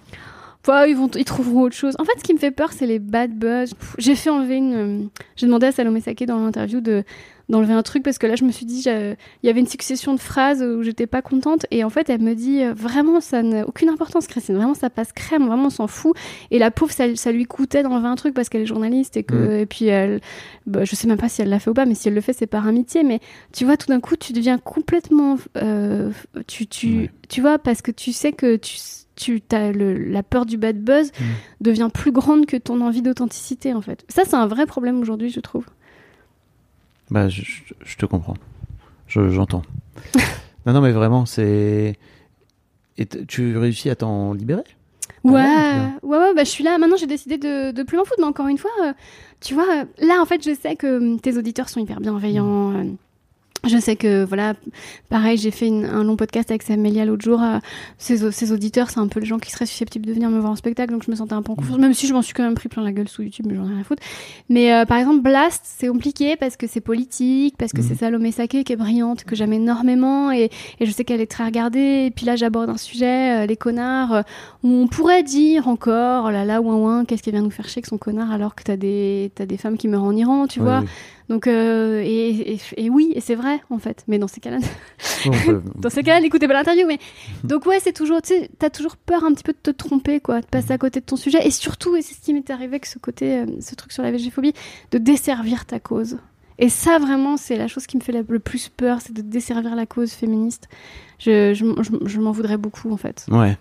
[0.69, 1.95] Bah, ils, vont, ils trouveront autre chose.
[1.97, 3.73] En fait, ce qui me fait peur, c'est les bad buzz.
[3.97, 4.73] J'ai fait enlever une.
[4.73, 5.03] euh,
[5.35, 7.03] J'ai demandé à Salomé Saké dans l'interview de
[7.49, 9.65] d'enlever un truc parce que là, je me suis dit, j'ai- il y avait une
[9.65, 11.65] succession de phrases où j'étais pas contente.
[11.71, 14.53] Et en fait, elle me dit, euh, vraiment, ça n'a aucune importance, Christine.
[14.57, 15.47] Vraiment, ça passe crème.
[15.47, 16.15] Vraiment, on s'en fout.
[16.51, 19.23] Et la pauvre, ça, ça lui coûtait d'enlever un truc parce qu'elle est journaliste et
[19.23, 19.33] que.
[19.33, 19.59] Mm.
[19.61, 20.21] Et puis, elle.
[20.67, 22.21] Bah, je sais même pas si elle l'a fait ou pas, mais si elle le
[22.21, 23.03] fait, c'est par amitié.
[23.03, 23.19] Mais
[23.51, 25.37] tu vois, tout d'un coup, tu deviens complètement.
[25.57, 26.11] euh,
[26.45, 27.11] tu, tu, Ouais.
[27.29, 28.77] tu vois, parce que tu sais que tu.
[29.19, 31.23] Tu as le, la peur du bad buzz Mm.
[31.61, 34.05] devient plus grande que ton envie d'authenticité en fait.
[34.07, 35.65] Ça c'est un vrai problème aujourd'hui je trouve.
[37.11, 37.41] Bah, je,
[37.97, 38.35] te comprends.
[39.07, 39.63] Je- J'entends.
[40.65, 41.97] non, non, mais vraiment, c'est.
[42.97, 44.63] Et tu réussis à t'en libérer?
[45.23, 46.77] Ouais, ouais, ouais, ouais, bah, je suis là.
[46.77, 48.19] Maintenant, j'ai décidé de, de plus m'en foutre.
[48.19, 48.93] Mais encore une fois, euh,
[49.41, 52.73] tu vois, euh, là, en fait, je sais que hum, tes auditeurs sont hyper bienveillants.
[52.75, 52.83] euh,
[53.67, 54.53] je sais que, voilà,
[55.09, 57.41] pareil, j'ai fait une- un long podcast avec Samélia l'autre jour.
[57.41, 57.59] euh,
[57.97, 60.51] ses, ses auditeurs, c'est un peu les gens qui seraient susceptibles de venir me voir
[60.51, 60.91] en spectacle.
[60.93, 61.77] Donc, je me sentais un peu en confiance.
[61.77, 63.65] Même si je m'en suis quand même pris plein la gueule sous YouTube, mais j'en
[63.65, 64.01] ai rien à foutre.
[64.49, 68.31] Mais euh, par exemple, Blast, c'est compliqué parce que c'est politique, parce que c'est Salomé
[68.31, 70.31] Saké qui est brillante, que j'aime énormément.
[70.31, 70.49] Et,
[70.79, 72.05] et je sais qu'elle est très regardée.
[72.07, 74.21] Et puis là, j'aborde un sujet, euh, les connards, euh,
[74.63, 77.67] où on pourrait dire encore, oh là là, ouin ouin, qu'est-ce qui vient nous faire
[77.67, 80.47] chier que son connard alors que t'as des, t'as des femmes qui meurent en Iran,
[80.47, 80.79] tu Ouais, vois.
[80.81, 80.87] oui.
[81.29, 84.03] Donc, euh, et, et, et oui, et c'est vrai, en fait.
[84.07, 84.57] Mais dans ces cas-là,
[85.45, 86.87] peut- dans ces cas-là, n'écoutez pas l'interview.
[86.87, 86.97] Mais
[87.43, 90.19] donc, ouais, c'est toujours, tu sais, t'as toujours peur un petit peu de te tromper,
[90.19, 91.45] quoi, de passer à côté de ton sujet.
[91.45, 94.01] Et surtout, et c'est ce qui m'est arrivé avec ce côté, euh, ce truc sur
[94.01, 94.53] la végéphobie,
[94.91, 96.17] de desservir ta cause.
[96.57, 99.21] Et ça, vraiment, c'est la chose qui me fait la- le plus peur, c'est de
[99.21, 100.67] desservir la cause féministe.
[101.19, 103.25] Je, je, je- je m'en voudrais beaucoup, en fait.
[103.29, 103.55] Ouais.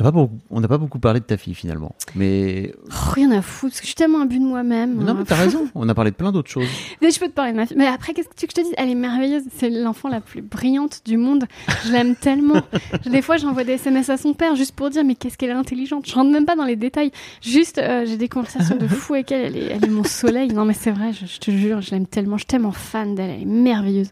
[0.00, 1.94] On n'a pas, beaucoup- pas parlé de ta fille finalement.
[2.14, 2.72] Mais.
[2.86, 4.94] Oh, rien à foutre, parce que je suis tellement imbu de moi-même.
[5.02, 5.68] Non, mais t'as raison.
[5.74, 6.68] On a parlé de plein d'autres choses.
[7.02, 7.76] Mais je peux te parler de ma fille.
[7.76, 8.74] Mais après, qu'est-ce que tu veux que je te dise?
[8.78, 9.42] Elle est merveilleuse.
[9.56, 11.44] C'est l'enfant la plus brillante du monde.
[11.84, 12.62] Je l'aime tellement.
[13.06, 15.52] Des fois, j'envoie des SMS à son père juste pour dire mais qu'est-ce qu'elle est
[15.52, 16.06] intelligente.
[16.08, 17.10] Je rentre même pas dans les détails.
[17.42, 19.46] Juste, euh, j'ai des conversations de fou avec elle.
[19.46, 20.48] Elle est, elle est mon soleil.
[20.52, 22.36] Non, mais c'est vrai, je, je te jure, je l'aime tellement.
[22.36, 23.30] Je suis tellement fan d'elle.
[23.30, 24.10] Elle est merveilleuse.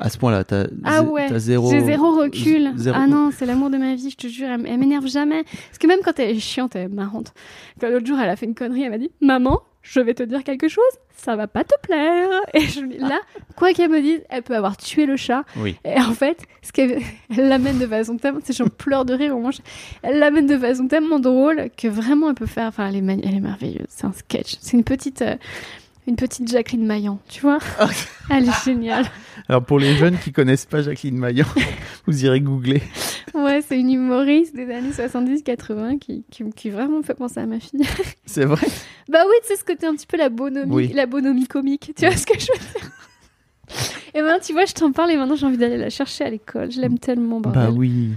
[0.00, 1.70] À ce point-là, t'as Ah ouais, t'as zéro.
[1.70, 2.72] j'ai zéro recul.
[2.76, 5.42] zéro- Ah non, c'est l'amour de ma vie, je te jure, elle, m'énerve jamais.
[5.44, 7.32] Parce que même quand elle est chiante, elle est marrante.
[7.80, 10.22] Quand l'autre jour, elle a fait une connerie, elle m'a dit Maman, je vais te
[10.22, 10.82] dire quelque chose,
[11.16, 12.28] ça va pas te plaire.
[12.54, 13.20] Et je me dis, là,
[13.56, 15.44] quoi qu'elle me dise, elle peut avoir tué le chat.
[15.56, 15.76] Oui.
[15.84, 17.00] Et en fait, ce qu'elle
[17.36, 18.40] elle l'amène de façon tellement.
[18.40, 19.50] Tu sais, j'en pleure de rire au moment.
[20.02, 22.66] Elle l'amène de façon tellement drôle que vraiment, elle peut faire.
[22.66, 23.86] Enfin, elle est, elle est merveilleuse.
[23.88, 24.56] C'est un sketch.
[24.60, 25.22] C'est une petite.
[25.22, 25.36] euh,
[26.06, 27.58] Une petite Jacqueline Maillan, tu vois
[28.30, 29.06] Elle est géniale.
[29.48, 31.46] Alors pour les jeunes qui connaissent pas Jacqueline Maillan,
[32.06, 32.80] vous irez googler.
[33.34, 37.46] Ouais, c'est une humoriste des années 70-80 qui, qui, qui vraiment me fait penser à
[37.46, 37.80] ma fille.
[38.24, 38.66] C'est vrai?
[39.08, 40.92] bah oui, tu sais, ce côté un petit peu la bonhomie, Oui.
[40.94, 41.92] la bonhomie comique.
[41.96, 42.90] Tu vois ce que je veux dire?
[44.14, 46.30] Et maintenant, tu vois, je t'en parle et maintenant j'ai envie d'aller la chercher à
[46.30, 46.70] l'école.
[46.70, 47.62] Je l'aime tellement, bordel.
[47.64, 48.10] Bah oui.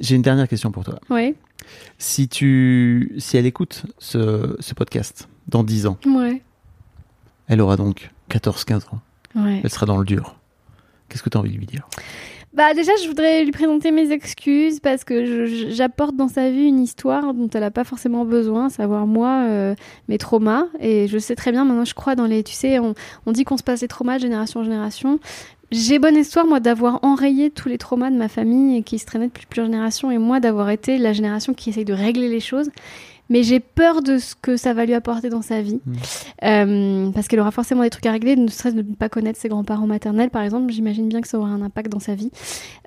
[0.00, 0.98] J'ai une dernière question pour toi.
[1.10, 1.34] Ouais,
[1.98, 6.42] Si tu, si elle écoute ce, ce podcast dans 10 ans, ouais,
[7.48, 9.00] elle aura donc 14-15 ans.
[9.36, 9.60] ouais.
[9.62, 10.36] Elle sera dans le dur.
[11.08, 11.86] Qu'est-ce que tu as envie de lui dire?
[12.54, 16.80] Bah déjà, je voudrais lui présenter mes excuses parce que j'apporte dans sa vie une
[16.80, 19.74] histoire dont elle n'a pas forcément besoin, savoir moi, euh,
[20.08, 20.66] mes traumas.
[20.78, 22.42] Et je sais très bien, maintenant je crois dans les...
[22.42, 25.18] Tu sais, on, on dit qu'on se passe les traumas de génération en génération.
[25.70, 29.06] J'ai bonne histoire, moi, d'avoir enrayé tous les traumas de ma famille et qui se
[29.06, 32.40] traînaient depuis plusieurs générations, et moi d'avoir été la génération qui essaye de régler les
[32.40, 32.68] choses.
[33.32, 35.80] Mais j'ai peur de ce que ça va lui apporter dans sa vie.
[35.86, 35.92] Mm.
[36.44, 39.40] Euh, parce qu'elle aura forcément des trucs à régler, ne serait-ce de ne pas connaître
[39.40, 40.70] ses grands-parents maternels, par exemple.
[40.70, 42.30] J'imagine bien que ça aura un impact dans sa vie.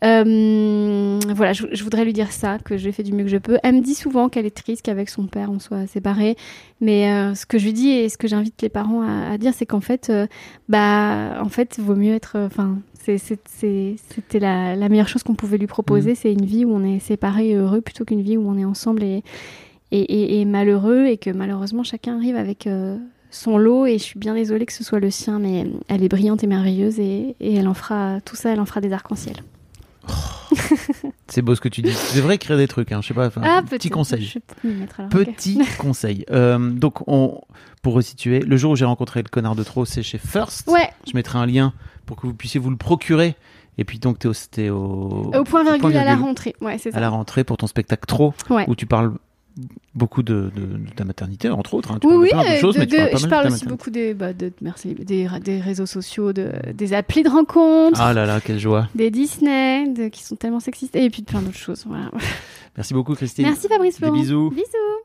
[0.03, 3.37] Euh, voilà, je, je voudrais lui dire ça, que je fais du mieux que je
[3.37, 3.57] peux.
[3.63, 6.37] Elle me dit souvent qu'elle est triste qu'avec son père on soit séparés.
[6.79, 9.37] Mais euh, ce que je lui dis et ce que j'invite les parents à, à
[9.39, 10.11] dire, c'est qu'en fait,
[10.69, 12.37] bah, en fait, vaut mieux être.
[12.37, 16.11] Enfin, c'était la, la meilleure chose qu'on pouvait lui proposer.
[16.11, 16.15] Mm.
[16.15, 18.65] C'est une vie où on est séparés et heureux plutôt qu'une vie où on est
[18.65, 19.23] ensemble et,
[19.91, 22.97] et, et- et malheureux et que malheureusement chacun arrive avec euh,
[23.31, 23.85] son lot.
[23.85, 26.47] Et je suis bien désolée que ce soit le sien, mais elle est brillante et
[26.47, 29.35] merveilleuse et, et elle en fera tout ça, elle en fera des arcs-en-ciel.
[31.27, 31.91] C'est beau ce que tu dis.
[32.11, 33.29] Tu devrais écrire des trucs, hein, je sais pas.
[33.41, 34.33] Ah, petit conseil.
[35.09, 36.25] Petit conseil.
[36.31, 37.41] Euh, donc, on,
[37.81, 40.67] pour resituer, le jour où j'ai rencontré le connard de trop, c'est chez First.
[40.69, 41.73] Ouais, Je mettrai un lien
[42.05, 43.35] pour que vous puissiez vous le procurer.
[43.77, 46.55] Et puis, donc, t'es au, t'es au, au point virgule à la rentrée.
[46.61, 46.97] Ouais, c'est ça.
[46.97, 48.63] à la rentrée pour ton spectacle Trop, Ouais.
[48.69, 49.13] où tu parles
[49.93, 51.91] beaucoup de, de, de ta maternité, entre autres.
[51.91, 51.99] hein.
[52.01, 53.29] Tu Oui, parles de oui, plein de choses, mais tu de- parles pas je mal
[53.29, 54.27] parle aussi beaucoup des, bah,
[54.61, 58.89] merci, des, des réseaux sociaux, de, des applis de rencontre, Ah là là, quelle joie.
[58.95, 61.85] des Disney, qui sont tellement sexistes, et puis de plein d'autres choses.
[61.87, 62.11] Voilà.
[62.77, 63.45] Merci beaucoup, Christine.
[63.45, 64.17] Merci Fabrice Des Florent.
[64.19, 64.49] bisous.
[64.49, 65.04] Bisous.